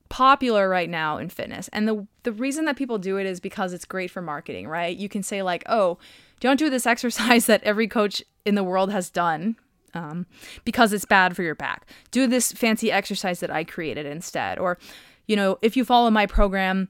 popular 0.08 0.68
right 0.68 0.90
now 0.90 1.16
in 1.16 1.30
fitness. 1.30 1.68
And 1.72 1.88
the 1.88 2.06
the 2.22 2.32
reason 2.32 2.66
that 2.66 2.76
people 2.76 2.98
do 2.98 3.16
it 3.16 3.26
is 3.26 3.40
because 3.40 3.72
it's 3.72 3.86
great 3.86 4.10
for 4.10 4.22
marketing, 4.22 4.68
right? 4.68 4.96
You 4.96 5.08
can 5.08 5.22
say 5.22 5.42
like, 5.42 5.64
"Oh, 5.66 5.98
don't 6.40 6.58
do 6.58 6.70
this 6.70 6.86
exercise 6.94 7.46
that 7.46 7.62
every 7.64 7.88
coach 7.88 8.22
in 8.44 8.54
the 8.54 8.64
world 8.64 8.92
has 8.92 9.10
done 9.10 9.56
um, 9.94 10.26
because 10.64 10.92
it's 10.92 11.04
bad 11.04 11.36
for 11.36 11.42
your 11.42 11.54
back. 11.54 11.86
Do 12.10 12.26
this 12.26 12.52
fancy 12.52 12.90
exercise 12.90 13.40
that 13.40 13.50
I 13.50 13.64
created 13.64 14.06
instead. 14.06 14.58
Or, 14.58 14.78
you 15.26 15.36
know, 15.36 15.58
if 15.62 15.76
you 15.76 15.84
follow 15.84 16.10
my 16.10 16.26
program, 16.26 16.88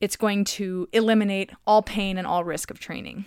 it's 0.00 0.16
going 0.16 0.44
to 0.44 0.88
eliminate 0.92 1.52
all 1.66 1.82
pain 1.82 2.18
and 2.18 2.26
all 2.26 2.44
risk 2.44 2.70
of 2.70 2.80
training. 2.80 3.24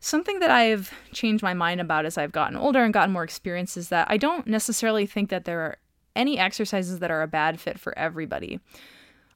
Something 0.00 0.38
that 0.38 0.50
I've 0.50 0.92
changed 1.12 1.42
my 1.42 1.54
mind 1.54 1.80
about 1.80 2.06
as 2.06 2.16
I've 2.16 2.32
gotten 2.32 2.56
older 2.56 2.82
and 2.82 2.92
gotten 2.92 3.12
more 3.12 3.24
experience 3.24 3.76
is 3.76 3.90
that 3.90 4.10
I 4.10 4.16
don't 4.16 4.46
necessarily 4.46 5.06
think 5.06 5.28
that 5.30 5.44
there 5.44 5.60
are 5.60 5.76
any 6.16 6.38
exercises 6.38 6.98
that 6.98 7.10
are 7.10 7.22
a 7.22 7.28
bad 7.28 7.60
fit 7.60 7.78
for 7.78 7.96
everybody. 7.98 8.60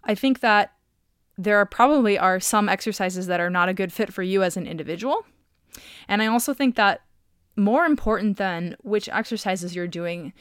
I 0.04 0.14
think 0.14 0.40
that 0.40 0.72
there 1.36 1.58
are 1.58 1.66
probably 1.66 2.18
are 2.18 2.40
some 2.40 2.68
exercises 2.68 3.26
that 3.26 3.40
are 3.40 3.50
not 3.50 3.68
a 3.68 3.74
good 3.74 3.92
fit 3.92 4.12
for 4.12 4.22
you 4.22 4.42
as 4.42 4.56
an 4.56 4.66
individual. 4.66 5.24
And 6.08 6.22
I 6.22 6.26
also 6.26 6.54
think 6.54 6.76
that 6.76 7.02
more 7.56 7.84
important 7.84 8.36
than 8.36 8.76
which 8.82 9.08
exercises 9.08 9.74
you're 9.74 9.86
doing 9.86 10.32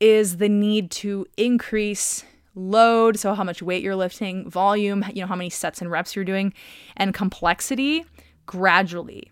is 0.00 0.38
the 0.38 0.48
need 0.48 0.90
to 0.90 1.26
increase 1.36 2.24
load, 2.54 3.18
so 3.18 3.34
how 3.34 3.44
much 3.44 3.62
weight 3.62 3.82
you're 3.82 3.96
lifting, 3.96 4.48
volume, 4.48 5.04
you 5.12 5.20
know, 5.20 5.26
how 5.26 5.36
many 5.36 5.50
sets 5.50 5.80
and 5.80 5.90
reps 5.90 6.14
you're 6.14 6.24
doing, 6.24 6.52
and 6.96 7.14
complexity 7.14 8.04
gradually. 8.46 9.30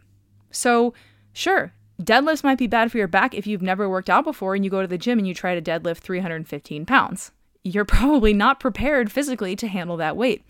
So, 0.50 0.92
sure, 1.32 1.72
deadlifts 2.00 2.44
might 2.44 2.58
be 2.58 2.66
bad 2.66 2.90
for 2.90 2.98
your 2.98 3.08
back 3.08 3.34
if 3.34 3.46
you've 3.46 3.62
never 3.62 3.88
worked 3.88 4.10
out 4.10 4.24
before 4.24 4.54
and 4.54 4.64
you 4.64 4.70
go 4.70 4.82
to 4.82 4.88
the 4.88 4.98
gym 4.98 5.18
and 5.18 5.26
you 5.26 5.34
try 5.34 5.58
to 5.58 5.62
deadlift 5.62 5.98
315 5.98 6.86
pounds. 6.86 7.32
You're 7.62 7.84
probably 7.84 8.32
not 8.32 8.60
prepared 8.60 9.12
physically 9.12 9.56
to 9.56 9.68
handle 9.68 9.96
that 9.98 10.16
weight. 10.16 10.44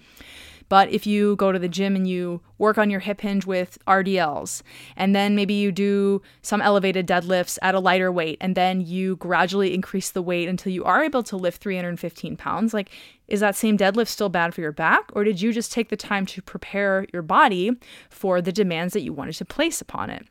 But 0.72 0.88
if 0.88 1.06
you 1.06 1.36
go 1.36 1.52
to 1.52 1.58
the 1.58 1.68
gym 1.68 1.94
and 1.94 2.08
you 2.08 2.40
work 2.56 2.78
on 2.78 2.88
your 2.88 3.00
hip 3.00 3.20
hinge 3.20 3.44
with 3.44 3.76
RDLs, 3.86 4.62
and 4.96 5.14
then 5.14 5.36
maybe 5.36 5.52
you 5.52 5.70
do 5.70 6.22
some 6.40 6.62
elevated 6.62 7.06
deadlifts 7.06 7.58
at 7.60 7.74
a 7.74 7.78
lighter 7.78 8.10
weight, 8.10 8.38
and 8.40 8.54
then 8.54 8.80
you 8.80 9.16
gradually 9.16 9.74
increase 9.74 10.10
the 10.10 10.22
weight 10.22 10.48
until 10.48 10.72
you 10.72 10.82
are 10.82 11.04
able 11.04 11.22
to 11.24 11.36
lift 11.36 11.62
315 11.62 12.38
pounds, 12.38 12.72
like, 12.72 12.88
is 13.28 13.40
that 13.40 13.54
same 13.54 13.76
deadlift 13.76 14.08
still 14.08 14.30
bad 14.30 14.54
for 14.54 14.62
your 14.62 14.72
back? 14.72 15.10
Or 15.12 15.24
did 15.24 15.42
you 15.42 15.52
just 15.52 15.72
take 15.72 15.90
the 15.90 15.96
time 15.96 16.24
to 16.24 16.40
prepare 16.40 17.04
your 17.12 17.20
body 17.20 17.72
for 18.08 18.40
the 18.40 18.50
demands 18.50 18.94
that 18.94 19.02
you 19.02 19.12
wanted 19.12 19.34
to 19.34 19.44
place 19.44 19.82
upon 19.82 20.08
it? 20.08 20.26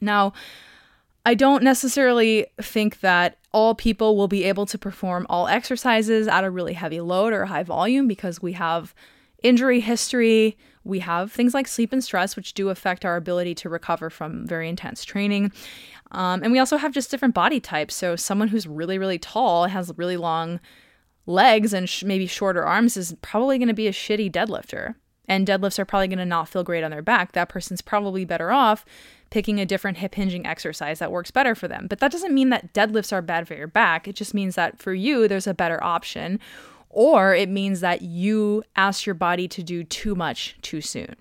Now, 0.00 0.32
I 1.26 1.34
don't 1.34 1.62
necessarily 1.62 2.46
think 2.58 3.00
that 3.00 3.36
all 3.52 3.74
people 3.74 4.16
will 4.16 4.28
be 4.28 4.44
able 4.44 4.64
to 4.64 4.78
perform 4.78 5.26
all 5.28 5.46
exercises 5.46 6.26
at 6.26 6.42
a 6.42 6.48
really 6.48 6.72
heavy 6.72 7.02
load 7.02 7.34
or 7.34 7.44
high 7.44 7.64
volume 7.64 8.08
because 8.08 8.40
we 8.40 8.54
have 8.54 8.94
injury 9.44 9.78
history. 9.78 10.58
We 10.82 10.98
have 10.98 11.30
things 11.30 11.54
like 11.54 11.68
sleep 11.68 11.92
and 11.92 12.02
stress, 12.02 12.34
which 12.34 12.54
do 12.54 12.70
affect 12.70 13.04
our 13.04 13.16
ability 13.16 13.54
to 13.56 13.68
recover 13.68 14.10
from 14.10 14.46
very 14.46 14.68
intense 14.68 15.04
training. 15.04 15.52
Um, 16.10 16.42
and 16.42 16.52
we 16.52 16.58
also 16.58 16.76
have 16.76 16.92
just 16.92 17.10
different 17.10 17.34
body 17.34 17.60
types. 17.60 17.94
So, 17.94 18.16
someone 18.16 18.48
who's 18.48 18.66
really, 18.66 18.98
really 18.98 19.18
tall, 19.18 19.66
has 19.66 19.92
really 19.96 20.16
long 20.16 20.60
legs 21.26 21.72
and 21.72 21.88
sh- 21.88 22.04
maybe 22.04 22.26
shorter 22.26 22.64
arms 22.64 22.96
is 22.96 23.14
probably 23.22 23.58
going 23.58 23.68
to 23.68 23.74
be 23.74 23.86
a 23.86 23.92
shitty 23.92 24.30
deadlifter. 24.30 24.96
And 25.26 25.46
deadlifts 25.46 25.78
are 25.78 25.86
probably 25.86 26.08
going 26.08 26.18
to 26.18 26.26
not 26.26 26.50
feel 26.50 26.64
great 26.64 26.84
on 26.84 26.90
their 26.90 27.02
back. 27.02 27.32
That 27.32 27.48
person's 27.48 27.80
probably 27.80 28.26
better 28.26 28.52
off 28.52 28.84
picking 29.30 29.58
a 29.58 29.66
different 29.66 29.98
hip 29.98 30.14
hinging 30.14 30.46
exercise 30.46 30.98
that 30.98 31.10
works 31.10 31.30
better 31.30 31.54
for 31.54 31.66
them. 31.66 31.86
But 31.88 31.98
that 32.00 32.12
doesn't 32.12 32.34
mean 32.34 32.50
that 32.50 32.72
deadlifts 32.74 33.12
are 33.12 33.22
bad 33.22 33.48
for 33.48 33.54
your 33.54 33.66
back. 33.66 34.06
It 34.06 34.16
just 34.16 34.34
means 34.34 34.54
that 34.54 34.78
for 34.78 34.92
you, 34.92 35.26
there's 35.26 35.46
a 35.46 35.54
better 35.54 35.82
option 35.82 36.38
or 36.94 37.34
it 37.34 37.48
means 37.48 37.80
that 37.80 38.02
you 38.02 38.62
asked 38.76 39.04
your 39.04 39.16
body 39.16 39.48
to 39.48 39.62
do 39.62 39.82
too 39.82 40.14
much 40.14 40.56
too 40.62 40.80
soon. 40.80 41.16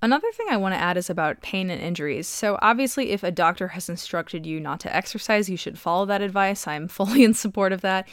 Another 0.00 0.32
thing 0.32 0.46
I 0.50 0.56
want 0.56 0.74
to 0.74 0.80
add 0.80 0.96
is 0.96 1.10
about 1.10 1.42
pain 1.42 1.70
and 1.70 1.80
injuries. 1.80 2.26
So, 2.26 2.58
obviously, 2.60 3.10
if 3.10 3.22
a 3.22 3.30
doctor 3.30 3.68
has 3.68 3.88
instructed 3.88 4.46
you 4.46 4.58
not 4.58 4.80
to 4.80 4.96
exercise, 4.96 5.48
you 5.48 5.56
should 5.56 5.78
follow 5.78 6.06
that 6.06 6.22
advice. 6.22 6.66
I'm 6.66 6.88
fully 6.88 7.22
in 7.22 7.34
support 7.34 7.72
of 7.72 7.82
that. 7.82 8.08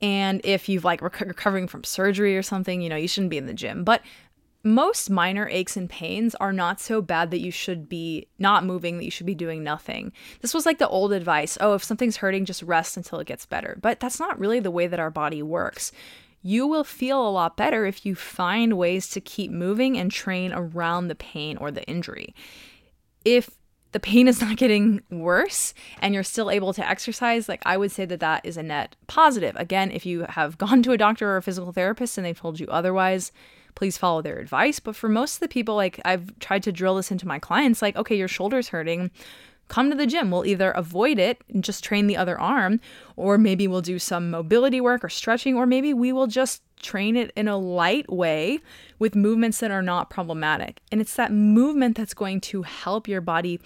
And 0.00 0.40
if 0.44 0.68
you've 0.68 0.84
like 0.84 1.02
rec- 1.02 1.20
recovering 1.20 1.66
from 1.66 1.84
surgery 1.84 2.36
or 2.36 2.42
something, 2.42 2.80
you 2.80 2.88
know, 2.88 2.96
you 2.96 3.08
shouldn't 3.08 3.30
be 3.30 3.36
in 3.36 3.46
the 3.46 3.52
gym. 3.52 3.84
But 3.84 4.00
most 4.62 5.08
minor 5.08 5.48
aches 5.48 5.76
and 5.76 5.88
pains 5.88 6.34
are 6.36 6.52
not 6.52 6.80
so 6.80 7.00
bad 7.00 7.30
that 7.30 7.40
you 7.40 7.50
should 7.50 7.88
be 7.88 8.26
not 8.38 8.64
moving, 8.64 8.98
that 8.98 9.04
you 9.04 9.10
should 9.10 9.26
be 9.26 9.34
doing 9.34 9.64
nothing. 9.64 10.12
This 10.40 10.52
was 10.52 10.66
like 10.66 10.78
the 10.78 10.88
old 10.88 11.12
advice 11.12 11.56
oh, 11.60 11.74
if 11.74 11.84
something's 11.84 12.18
hurting, 12.18 12.44
just 12.44 12.62
rest 12.62 12.96
until 12.96 13.20
it 13.20 13.26
gets 13.26 13.46
better. 13.46 13.78
But 13.80 14.00
that's 14.00 14.20
not 14.20 14.38
really 14.38 14.60
the 14.60 14.70
way 14.70 14.86
that 14.86 15.00
our 15.00 15.10
body 15.10 15.42
works. 15.42 15.92
You 16.42 16.66
will 16.66 16.84
feel 16.84 17.26
a 17.26 17.30
lot 17.30 17.56
better 17.56 17.84
if 17.84 18.06
you 18.06 18.14
find 18.14 18.78
ways 18.78 19.08
to 19.10 19.20
keep 19.20 19.50
moving 19.50 19.98
and 19.98 20.10
train 20.10 20.52
around 20.52 21.08
the 21.08 21.14
pain 21.14 21.56
or 21.58 21.70
the 21.70 21.84
injury. 21.84 22.34
If 23.24 23.50
the 23.92 24.00
pain 24.00 24.28
is 24.28 24.40
not 24.42 24.56
getting 24.56 25.02
worse 25.10 25.74
and 26.00 26.14
you're 26.14 26.22
still 26.22 26.50
able 26.50 26.72
to 26.74 26.86
exercise, 26.86 27.48
like 27.48 27.62
I 27.64 27.76
would 27.76 27.92
say 27.92 28.04
that 28.06 28.20
that 28.20 28.44
is 28.44 28.56
a 28.56 28.62
net 28.62 28.96
positive. 29.06 29.56
Again, 29.56 29.90
if 29.90 30.04
you 30.04 30.26
have 30.28 30.58
gone 30.58 30.82
to 30.82 30.92
a 30.92 30.98
doctor 30.98 31.30
or 31.30 31.38
a 31.38 31.42
physical 31.42 31.72
therapist 31.72 32.18
and 32.18 32.24
they've 32.26 32.38
told 32.38 32.60
you 32.60 32.66
otherwise, 32.68 33.32
please 33.74 33.98
follow 33.98 34.22
their 34.22 34.38
advice. 34.38 34.80
But 34.80 34.96
for 34.96 35.08
most 35.08 35.34
of 35.34 35.40
the 35.40 35.48
people, 35.48 35.74
like 35.74 36.00
I've 36.04 36.38
tried 36.38 36.62
to 36.64 36.72
drill 36.72 36.96
this 36.96 37.10
into 37.10 37.28
my 37.28 37.38
clients, 37.38 37.82
like, 37.82 37.96
okay, 37.96 38.16
your 38.16 38.28
shoulder's 38.28 38.68
hurting. 38.68 39.10
Come 39.68 39.88
to 39.90 39.96
the 39.96 40.06
gym. 40.06 40.32
We'll 40.32 40.46
either 40.46 40.72
avoid 40.72 41.20
it 41.20 41.42
and 41.48 41.62
just 41.62 41.84
train 41.84 42.08
the 42.08 42.16
other 42.16 42.40
arm, 42.40 42.80
or 43.14 43.38
maybe 43.38 43.68
we'll 43.68 43.82
do 43.82 44.00
some 44.00 44.28
mobility 44.28 44.80
work 44.80 45.04
or 45.04 45.08
stretching, 45.08 45.56
or 45.56 45.64
maybe 45.64 45.94
we 45.94 46.12
will 46.12 46.26
just 46.26 46.62
train 46.82 47.14
it 47.14 47.30
in 47.36 47.46
a 47.46 47.56
light 47.56 48.10
way 48.12 48.58
with 48.98 49.14
movements 49.14 49.60
that 49.60 49.70
are 49.70 49.80
not 49.80 50.10
problematic. 50.10 50.80
And 50.90 51.00
it's 51.00 51.14
that 51.14 51.30
movement 51.30 51.96
that's 51.96 52.14
going 52.14 52.40
to 52.40 52.62
help 52.62 53.06
your 53.06 53.20
body 53.20 53.60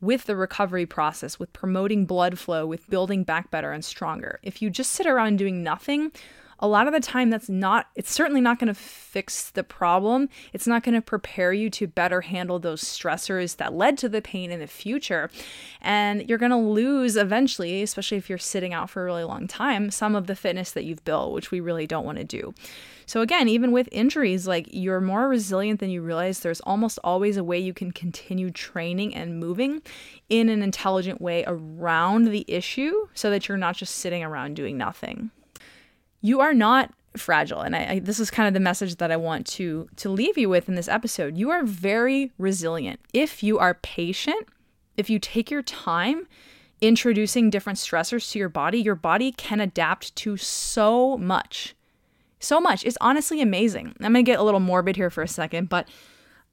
with 0.00 0.26
the 0.26 0.36
recovery 0.36 0.86
process, 0.86 1.38
with 1.40 1.52
promoting 1.52 2.06
blood 2.06 2.38
flow, 2.38 2.64
with 2.64 2.88
building 2.88 3.24
back 3.24 3.50
better 3.50 3.72
and 3.72 3.84
stronger. 3.84 4.38
If 4.44 4.62
you 4.62 4.70
just 4.70 4.92
sit 4.92 5.06
around 5.06 5.38
doing 5.38 5.64
nothing, 5.64 6.12
a 6.60 6.68
lot 6.68 6.86
of 6.86 6.92
the 6.92 7.00
time 7.00 7.30
that's 7.30 7.48
not 7.48 7.88
it's 7.96 8.12
certainly 8.12 8.40
not 8.40 8.58
going 8.58 8.68
to 8.68 8.74
fix 8.74 9.50
the 9.50 9.64
problem. 9.64 10.28
It's 10.52 10.66
not 10.66 10.82
going 10.82 10.94
to 10.94 11.02
prepare 11.02 11.52
you 11.52 11.70
to 11.70 11.86
better 11.86 12.20
handle 12.20 12.58
those 12.58 12.82
stressors 12.82 13.56
that 13.56 13.74
led 13.74 13.98
to 13.98 14.08
the 14.08 14.22
pain 14.22 14.50
in 14.50 14.60
the 14.60 14.66
future. 14.66 15.30
And 15.80 16.28
you're 16.28 16.38
going 16.38 16.50
to 16.50 16.56
lose 16.56 17.16
eventually 17.16 17.82
especially 17.82 18.18
if 18.18 18.28
you're 18.28 18.38
sitting 18.38 18.74
out 18.74 18.90
for 18.90 19.02
a 19.02 19.04
really 19.04 19.24
long 19.24 19.48
time 19.48 19.90
some 19.90 20.14
of 20.14 20.26
the 20.26 20.36
fitness 20.36 20.72
that 20.72 20.84
you've 20.84 21.04
built 21.04 21.32
which 21.32 21.50
we 21.50 21.60
really 21.60 21.86
don't 21.86 22.04
want 22.04 22.18
to 22.18 22.24
do. 22.24 22.54
So 23.06 23.22
again 23.22 23.48
even 23.48 23.72
with 23.72 23.88
injuries 23.90 24.46
like 24.46 24.68
you're 24.70 25.00
more 25.00 25.28
resilient 25.28 25.80
than 25.80 25.90
you 25.90 26.02
realize. 26.02 26.40
There's 26.40 26.60
almost 26.60 26.98
always 27.02 27.38
a 27.38 27.44
way 27.44 27.58
you 27.58 27.72
can 27.72 27.90
continue 27.90 28.50
training 28.50 29.14
and 29.14 29.40
moving 29.40 29.82
in 30.28 30.50
an 30.50 30.62
intelligent 30.62 31.20
way 31.20 31.42
around 31.46 32.26
the 32.26 32.44
issue 32.46 33.08
so 33.14 33.30
that 33.30 33.48
you're 33.48 33.58
not 33.58 33.76
just 33.76 33.94
sitting 33.94 34.22
around 34.22 34.54
doing 34.54 34.76
nothing 34.76 35.30
you 36.20 36.40
are 36.40 36.54
not 36.54 36.92
fragile. 37.16 37.60
And 37.60 37.74
I, 37.74 37.86
I, 37.86 37.98
this 37.98 38.20
is 38.20 38.30
kind 38.30 38.46
of 38.46 38.54
the 38.54 38.60
message 38.60 38.96
that 38.96 39.10
i 39.10 39.16
want 39.16 39.46
to 39.46 39.88
to 39.96 40.08
leave 40.08 40.38
you 40.38 40.48
with 40.48 40.68
in 40.68 40.74
this 40.74 40.88
episode. 40.88 41.36
You 41.36 41.50
are 41.50 41.64
very 41.64 42.32
resilient. 42.38 43.00
If 43.12 43.42
you 43.42 43.58
are 43.58 43.74
patient 43.74 44.48
if 44.96 45.08
you 45.08 45.18
take 45.18 45.50
your 45.50 45.62
time 45.62 46.26
introducing 46.80 47.50
different 47.50 47.78
stressors 47.78 48.30
to 48.32 48.38
your 48.38 48.48
body 48.48 48.78
your 48.80 48.94
body 48.94 49.32
can 49.32 49.60
adapt 49.60 50.14
to 50.16 50.36
so 50.36 51.18
much. 51.18 51.74
So 52.38 52.60
much. 52.60 52.84
It's 52.84 52.98
honestly 53.00 53.42
amazing. 53.42 53.94
I'm 54.00 54.12
going 54.12 54.24
to 54.24 54.30
get 54.30 54.38
a 54.38 54.42
little 54.42 54.60
morbid 54.60 54.96
here 54.96 55.10
for 55.10 55.22
a 55.22 55.28
second 55.28 55.68
but 55.68 55.88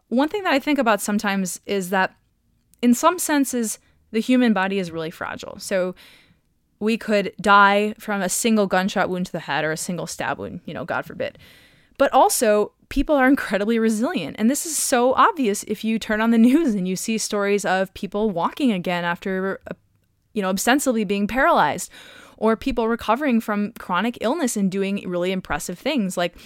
one 0.09 0.29
thing 0.29 0.43
that 0.43 0.53
i 0.53 0.59
think 0.59 0.79
about 0.79 1.01
sometimes 1.01 1.59
is 1.65 1.91
that 1.91 2.15
in 2.81 2.93
some 2.93 3.19
senses 3.19 3.79
the 4.11 4.19
human 4.19 4.53
body 4.53 4.79
is 4.79 4.91
really 4.91 5.11
fragile. 5.11 5.57
So 5.59 5.95
we 6.79 6.97
could 6.97 7.33
die 7.41 7.93
from 7.97 8.21
a 8.21 8.29
single 8.29 8.67
gunshot 8.67 9.09
wound 9.09 9.25
to 9.27 9.31
the 9.31 9.39
head 9.39 9.63
or 9.63 9.71
a 9.71 9.77
single 9.77 10.07
stab 10.07 10.37
wound, 10.37 10.61
you 10.65 10.73
know, 10.73 10.85
God 10.85 11.05
forbid. 11.05 11.37
But 11.97 12.13
also, 12.13 12.73
people 12.89 13.15
are 13.15 13.27
incredibly 13.27 13.79
resilient. 13.79 14.35
And 14.39 14.49
this 14.49 14.65
is 14.65 14.77
so 14.77 15.13
obvious 15.13 15.63
if 15.63 15.83
you 15.83 15.97
turn 15.97 16.21
on 16.21 16.31
the 16.31 16.37
news 16.49 16.75
and 16.75 16.87
you 16.87 16.95
see 16.95 17.17
stories 17.17 17.65
of 17.65 17.93
people 17.93 18.29
walking 18.29 18.71
again 18.71 19.03
after, 19.03 19.59
uh, 19.69 19.73
you 20.33 20.41
know, 20.41 20.49
ostensibly 20.49 21.03
being 21.03 21.27
paralyzed 21.27 21.91
or 22.37 22.55
people 22.55 22.87
recovering 22.87 23.41
from 23.41 23.71
chronic 23.73 24.17
illness 24.21 24.55
and 24.55 24.71
doing 24.71 25.03
really 25.09 25.31
impressive 25.31 25.79
things. 25.79 26.15
Like, 26.15 26.37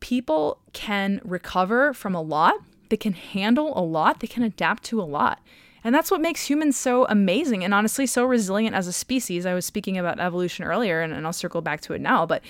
people 0.00 0.58
can 0.72 1.20
recover 1.22 1.92
from 1.92 2.14
a 2.14 2.22
lot, 2.22 2.54
they 2.88 2.96
can 2.96 3.12
handle 3.12 3.72
a 3.78 3.80
lot, 3.80 4.20
they 4.20 4.26
can 4.26 4.42
adapt 4.42 4.82
to 4.84 5.00
a 5.00 5.04
lot. 5.04 5.40
And 5.84 5.94
that's 5.94 6.10
what 6.10 6.20
makes 6.20 6.46
humans 6.46 6.76
so 6.76 7.06
amazing 7.08 7.64
and 7.64 7.74
honestly 7.74 8.06
so 8.06 8.24
resilient 8.24 8.74
as 8.74 8.86
a 8.86 8.92
species. 8.92 9.46
I 9.46 9.54
was 9.54 9.66
speaking 9.66 9.98
about 9.98 10.20
evolution 10.20 10.64
earlier, 10.64 11.00
and, 11.00 11.12
and 11.12 11.26
I'll 11.26 11.32
circle 11.32 11.60
back 11.60 11.80
to 11.82 11.92
it 11.92 12.00
now. 12.00 12.24
But 12.24 12.42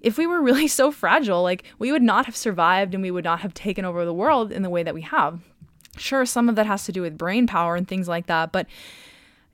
if 0.00 0.18
we 0.18 0.26
were 0.26 0.42
really 0.42 0.68
so 0.68 0.90
fragile, 0.90 1.42
like 1.42 1.64
we 1.78 1.92
would 1.92 2.02
not 2.02 2.26
have 2.26 2.36
survived 2.36 2.94
and 2.94 3.02
we 3.02 3.10
would 3.10 3.24
not 3.24 3.40
have 3.40 3.54
taken 3.54 3.84
over 3.84 4.04
the 4.04 4.14
world 4.14 4.52
in 4.52 4.62
the 4.62 4.70
way 4.70 4.82
that 4.82 4.94
we 4.94 5.02
have. 5.02 5.40
Sure, 5.96 6.24
some 6.24 6.48
of 6.48 6.56
that 6.56 6.66
has 6.66 6.84
to 6.84 6.92
do 6.92 7.02
with 7.02 7.18
brain 7.18 7.46
power 7.46 7.76
and 7.76 7.86
things 7.86 8.08
like 8.08 8.26
that, 8.26 8.52
but 8.52 8.66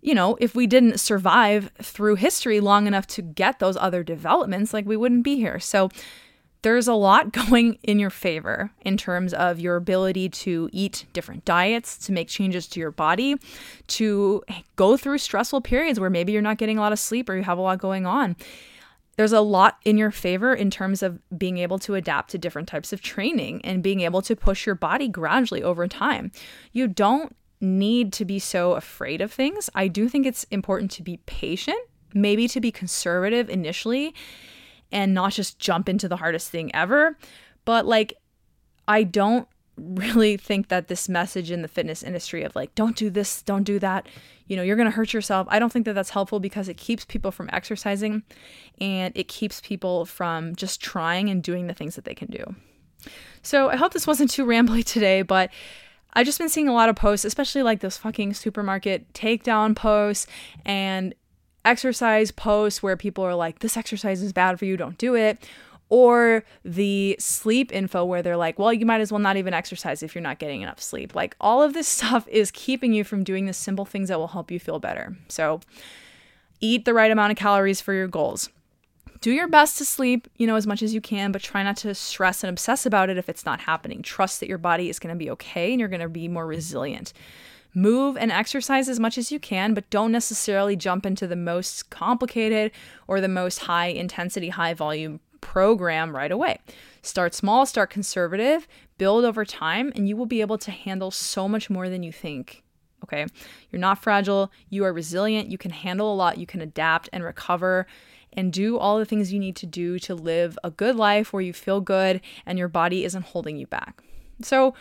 you 0.03 0.14
know, 0.14 0.37
if 0.40 0.55
we 0.55 0.68
didn't 0.68 1.01
survive 1.01 1.72
through 1.83 2.14
history 2.14 2.61
long 2.61 2.87
enough 2.87 3.09
to 3.09 3.22
get 3.22 3.59
those 3.59 3.77
other 3.77 4.05
developments, 4.05 4.72
like 4.72 4.87
we 4.87 4.96
wouldn't 4.96 5.25
be 5.25 5.35
here. 5.35 5.59
So 5.59 5.90
there's 6.66 6.88
a 6.88 6.94
lot 6.94 7.31
going 7.48 7.79
in 7.85 8.00
your 8.00 8.11
favor 8.11 8.72
in 8.81 8.96
terms 8.96 9.33
of 9.33 9.61
your 9.61 9.76
ability 9.76 10.29
to 10.29 10.68
eat 10.72 11.07
different 11.12 11.44
diets, 11.44 11.96
to 11.96 12.11
make 12.11 12.26
changes 12.26 12.66
to 12.66 12.81
your 12.81 12.90
body, 12.90 13.37
to 13.87 14.42
go 14.74 14.96
through 14.96 15.16
stressful 15.18 15.61
periods 15.61 16.00
where 16.00 16.11
maybe 16.11 16.33
you're 16.33 16.42
not 16.42 16.59
getting 16.59 16.76
a 16.76 16.81
lot 16.81 16.90
of 16.90 16.98
sleep 16.98 17.29
or 17.29 17.37
you 17.37 17.44
have 17.44 17.57
a 17.57 17.61
lot 17.61 17.79
going 17.79 18.05
on. 18.05 18.35
There's 19.14 19.33
a 19.33 19.40
lot 19.40 19.79
in 19.85 19.96
your 19.96 20.11
favor 20.11 20.52
in 20.52 20.68
terms 20.72 21.05
of 21.05 21.20
being 21.38 21.59
able 21.59 21.79
to 21.79 21.94
adapt 21.94 22.31
to 22.31 22.38
different 22.38 22.66
types 22.66 22.92
of 22.92 23.00
training 23.00 23.64
and 23.64 23.81
being 23.81 24.00
able 24.00 24.20
to 24.22 24.35
push 24.35 24.66
your 24.66 24.74
body 24.74 25.07
gradually 25.07 25.62
over 25.62 25.87
time. 25.87 26.33
You 26.72 26.88
don't 26.88 27.37
need 27.61 28.12
to 28.14 28.24
be 28.24 28.40
so 28.40 28.72
afraid 28.72 29.20
of 29.20 29.33
things. 29.33 29.70
I 29.76 29.87
do 29.87 30.09
think 30.09 30.26
it's 30.26 30.42
important 30.50 30.90
to 30.92 31.05
be 31.05 31.18
patient, 31.26 31.79
maybe 32.12 32.48
to 32.48 32.61
be 32.61 32.72
conservative 32.72 33.48
initially 33.48 34.14
and 34.92 35.14
not 35.14 35.33
just 35.33 35.59
jump 35.59 35.88
into 35.88 36.09
the 36.09 36.16
hardest 36.16 36.51
thing 36.51 36.75
ever. 36.75 37.16
But 37.64 37.87
like, 37.87 38.14
I 38.87 39.03
don't 39.03 39.49
really 39.77 40.37
think 40.37 40.68
that 40.68 40.88
this 40.88 41.09
message 41.09 41.51
in 41.51 41.62
the 41.62 41.68
fitness 41.68 42.03
industry 42.03 42.42
of 42.42 42.57
like, 42.57 42.75
don't 42.75 42.96
do 42.96 43.11
this, 43.11 43.42
don't 43.42 43.64
do 43.64 43.79
that, 43.79 44.09
you 44.46 44.57
know, 44.57 44.62
you're 44.62 44.77
going 44.77 44.90
to 44.90 44.96
hurt 44.96 45.12
yourself. 45.12 45.46
I 45.51 45.59
don't 45.59 45.72
think 45.72 45.85
that 45.87 45.94
that's 45.94 46.11
helpful 46.11 46.40
because 46.40 46.68
it 46.68 46.77
keeps 46.77 47.05
people 47.05 47.31
from 47.31 47.51
exercising 47.53 48.22
and 48.81 49.12
it 49.16 49.29
keeps 49.29 49.61
people 49.61 50.07
from 50.07 50.55
just 50.57 50.81
trying 50.81 51.29
and 51.29 51.42
doing 51.42 51.66
the 51.66 51.75
things 51.75 51.94
that 51.96 52.05
they 52.05 52.14
can 52.14 52.31
do. 52.31 52.55
So 53.42 53.68
I 53.68 53.77
hope 53.77 53.92
this 53.92 54.07
wasn't 54.07 54.31
too 54.31 54.46
rambly 54.46 54.85
today, 54.85 55.22
but 55.22 55.51
I've 56.14 56.27
just 56.27 56.38
been 56.38 56.49
seeing 56.49 56.68
a 56.68 56.72
lot 56.72 56.88
of 56.88 56.96
posts, 56.96 57.25
especially 57.27 57.62
like 57.62 57.81
those 57.81 57.99
fucking 57.99 58.35
supermarket 58.35 59.12
takedown 59.12 59.77
posts 59.77 60.27
and 60.64 61.14
exercise 61.66 62.31
posts 62.31 62.83
where 62.83 62.96
people 62.96 63.24
are 63.24 63.35
like, 63.35 63.59
this 63.59 63.76
exercise 63.76 64.22
is 64.22 64.33
bad 64.33 64.59
for 64.59 64.64
you, 64.64 64.76
don't 64.76 64.96
do 64.98 65.14
it. 65.14 65.38
Or 65.88 66.44
the 66.64 67.16
sleep 67.18 67.72
info 67.72 68.05
where 68.05 68.22
they're 68.22 68.37
like, 68.37 68.59
well, 68.59 68.72
you 68.72 68.87
might 68.87 69.00
as 69.00 69.12
well 69.12 69.20
not 69.20 69.37
even 69.37 69.55
exercise 69.55 70.02
if 70.02 70.14
you're 70.14 70.22
not 70.22 70.38
getting 70.38 70.62
enough 70.62 70.81
sleep. 70.81 71.14
Like, 71.14 71.37
all 71.40 71.62
of 71.62 71.74
this 71.74 71.87
stuff 71.96 72.26
is 72.29 72.50
keeping 72.50 72.92
you 72.92 73.05
from 73.05 73.24
doing 73.24 73.46
the 73.46 73.52
simple 73.52 73.85
things 73.85 74.09
that 74.09 74.18
will 74.18 74.29
help 74.29 74.50
you 74.50 74.59
feel 74.59 74.79
better. 74.79 75.16
So, 75.29 75.61
eat 76.61 76.85
the 76.85 76.94
right 76.94 77.11
amount 77.11 77.33
of 77.33 77.38
calories 77.38 77.81
for 77.81 77.92
your 77.92 78.09
goals. 78.09 78.48
Do 79.20 79.33
your 79.33 79.48
best 79.48 79.79
to 79.79 79.85
sleep, 79.85 80.29
you 80.37 80.46
know, 80.46 80.57
as 80.57 80.66
much 80.66 80.83
as 80.83 80.92
you 80.94 81.00
can, 81.00 81.33
but 81.33 81.42
try 81.42 81.62
not 81.62 81.76
to 81.79 81.94
stress 81.94 82.44
and 82.44 82.50
obsess 82.50 82.87
about 82.87 83.11
it 83.11 83.16
if 83.16 83.29
it's 83.29 83.46
not 83.46 83.61
happening. 83.61 84.02
Trust 84.02 84.40
that 84.40 84.48
your 84.48 84.59
body 84.59 84.88
is 84.88 84.98
going 84.98 85.14
to 85.14 85.18
be 85.18 85.31
okay 85.31 85.70
and 85.70 85.81
you're 85.81 85.88
going 85.88 86.00
to 86.00 86.09
be 86.09 86.29
more 86.29 86.46
resilient. 86.46 87.12
Move 87.76 88.16
and 88.16 88.32
exercise 88.32 88.88
as 88.88 88.98
much 88.98 89.18
as 89.18 89.30
you 89.30 89.38
can, 89.38 89.74
but 89.74 89.90
don't 89.90 90.10
necessarily 90.10 90.76
jump 90.76 91.04
into 91.04 91.26
the 91.26 91.36
most 91.36 91.90
complicated 91.90 92.72
or 93.06 93.20
the 93.20 93.28
most 93.28 93.58
high 93.58 93.88
intensity, 93.88 94.48
high 94.48 94.72
volume 94.72 95.20
program 95.42 96.16
right 96.16 96.32
away. 96.32 96.58
Start 97.02 97.34
small, 97.34 97.66
start 97.66 97.90
conservative, 97.90 98.66
build 98.96 99.26
over 99.26 99.44
time, 99.44 99.92
and 99.94 100.08
you 100.08 100.16
will 100.16 100.24
be 100.24 100.40
able 100.40 100.56
to 100.56 100.70
handle 100.70 101.10
so 101.10 101.46
much 101.46 101.68
more 101.68 101.90
than 101.90 102.02
you 102.02 102.12
think. 102.12 102.62
Okay. 103.04 103.26
You're 103.70 103.78
not 103.78 104.02
fragile. 104.02 104.50
You 104.70 104.86
are 104.86 104.92
resilient. 104.94 105.50
You 105.50 105.58
can 105.58 105.70
handle 105.70 106.10
a 106.10 106.16
lot. 106.16 106.38
You 106.38 106.46
can 106.46 106.62
adapt 106.62 107.10
and 107.12 107.22
recover 107.22 107.86
and 108.32 108.50
do 108.50 108.78
all 108.78 108.98
the 108.98 109.04
things 109.04 109.34
you 109.34 109.38
need 109.38 109.56
to 109.56 109.66
do 109.66 109.98
to 109.98 110.14
live 110.14 110.58
a 110.64 110.70
good 110.70 110.96
life 110.96 111.30
where 111.30 111.42
you 111.42 111.52
feel 111.52 111.82
good 111.82 112.22
and 112.46 112.58
your 112.58 112.68
body 112.68 113.04
isn't 113.04 113.26
holding 113.26 113.58
you 113.58 113.66
back. 113.66 114.02
So, 114.40 114.74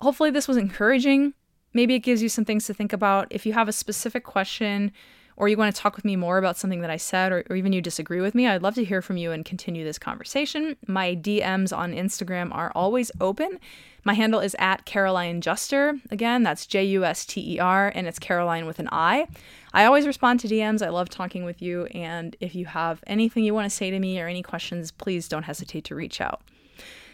hopefully, 0.00 0.30
this 0.30 0.48
was 0.48 0.56
encouraging 0.56 1.34
maybe 1.72 1.94
it 1.94 2.00
gives 2.00 2.22
you 2.22 2.28
some 2.28 2.44
things 2.44 2.66
to 2.66 2.74
think 2.74 2.92
about. 2.92 3.28
If 3.30 3.46
you 3.46 3.52
have 3.52 3.68
a 3.68 3.72
specific 3.72 4.24
question 4.24 4.92
or 5.36 5.48
you 5.48 5.56
want 5.56 5.74
to 5.74 5.80
talk 5.80 5.96
with 5.96 6.04
me 6.04 6.16
more 6.16 6.36
about 6.36 6.58
something 6.58 6.82
that 6.82 6.90
I 6.90 6.98
said, 6.98 7.32
or, 7.32 7.44
or, 7.48 7.56
even 7.56 7.72
you 7.72 7.80
disagree 7.80 8.20
with 8.20 8.34
me, 8.34 8.46
I'd 8.46 8.62
love 8.62 8.74
to 8.74 8.84
hear 8.84 9.00
from 9.00 9.16
you 9.16 9.32
and 9.32 9.42
continue 9.42 9.84
this 9.84 9.98
conversation. 9.98 10.76
My 10.86 11.16
DMs 11.16 11.74
on 11.74 11.94
Instagram 11.94 12.54
are 12.54 12.70
always 12.74 13.10
open. 13.20 13.58
My 14.04 14.12
handle 14.12 14.40
is 14.40 14.54
at 14.58 14.84
Caroline 14.84 15.40
Juster. 15.40 15.98
Again, 16.10 16.42
that's 16.42 16.66
J 16.66 16.84
U 16.84 17.04
S 17.04 17.24
T 17.24 17.54
E 17.54 17.58
R, 17.58 17.90
and 17.94 18.06
it's 18.06 18.18
Caroline 18.18 18.66
with 18.66 18.78
an 18.78 18.88
I. 18.92 19.28
I 19.72 19.84
always 19.84 20.06
respond 20.06 20.40
to 20.40 20.48
DMs. 20.48 20.84
I 20.84 20.90
love 20.90 21.08
talking 21.08 21.44
with 21.44 21.62
you. 21.62 21.86
And 21.86 22.36
if 22.40 22.54
you 22.54 22.66
have 22.66 23.02
anything 23.06 23.44
you 23.44 23.54
want 23.54 23.64
to 23.64 23.74
say 23.74 23.90
to 23.90 23.98
me 23.98 24.20
or 24.20 24.26
any 24.26 24.42
questions, 24.42 24.90
please 24.90 25.28
don't 25.28 25.44
hesitate 25.44 25.84
to 25.84 25.94
reach 25.94 26.20
out. 26.20 26.42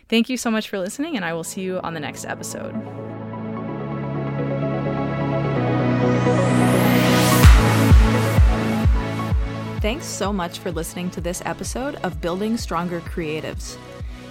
Thank 0.08 0.28
you 0.28 0.36
so 0.36 0.50
much 0.50 0.68
for 0.68 0.78
listening, 0.78 1.16
and 1.16 1.24
I 1.24 1.32
will 1.32 1.44
see 1.44 1.62
you 1.62 1.80
on 1.80 1.94
the 1.94 2.00
next 2.00 2.24
episode. 2.24 3.25
Thanks 9.86 10.06
so 10.06 10.32
much 10.32 10.58
for 10.58 10.72
listening 10.72 11.10
to 11.10 11.20
this 11.20 11.40
episode 11.44 11.94
of 12.02 12.20
Building 12.20 12.56
Stronger 12.56 13.00
Creatives. 13.02 13.76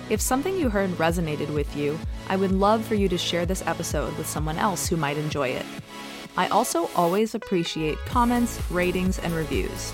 If 0.09 0.19
something 0.19 0.57
you 0.57 0.67
heard 0.67 0.89
resonated 0.97 1.49
with 1.53 1.77
you, 1.77 1.97
I 2.27 2.35
would 2.35 2.51
love 2.51 2.83
for 2.83 2.95
you 2.95 3.07
to 3.07 3.17
share 3.17 3.45
this 3.45 3.65
episode 3.65 4.17
with 4.17 4.27
someone 4.27 4.57
else 4.57 4.85
who 4.85 4.97
might 4.97 5.15
enjoy 5.15 5.47
it. 5.47 5.65
I 6.35 6.49
also 6.49 6.89
always 6.93 7.35
appreciate 7.35 7.97
comments, 7.99 8.59
ratings, 8.69 9.17
and 9.19 9.33
reviews. 9.33 9.93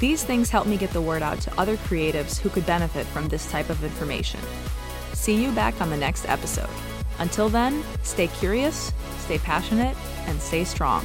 These 0.00 0.24
things 0.24 0.50
help 0.50 0.66
me 0.66 0.76
get 0.76 0.90
the 0.90 1.00
word 1.00 1.22
out 1.22 1.38
to 1.42 1.56
other 1.56 1.76
creatives 1.76 2.40
who 2.40 2.48
could 2.48 2.66
benefit 2.66 3.06
from 3.06 3.28
this 3.28 3.48
type 3.48 3.70
of 3.70 3.84
information. 3.84 4.40
See 5.12 5.40
you 5.40 5.52
back 5.52 5.80
on 5.80 5.88
the 5.88 5.96
next 5.96 6.28
episode. 6.28 6.68
Until 7.20 7.48
then, 7.48 7.84
stay 8.02 8.26
curious, 8.26 8.92
stay 9.18 9.38
passionate, 9.38 9.96
and 10.26 10.42
stay 10.42 10.64
strong. 10.64 11.04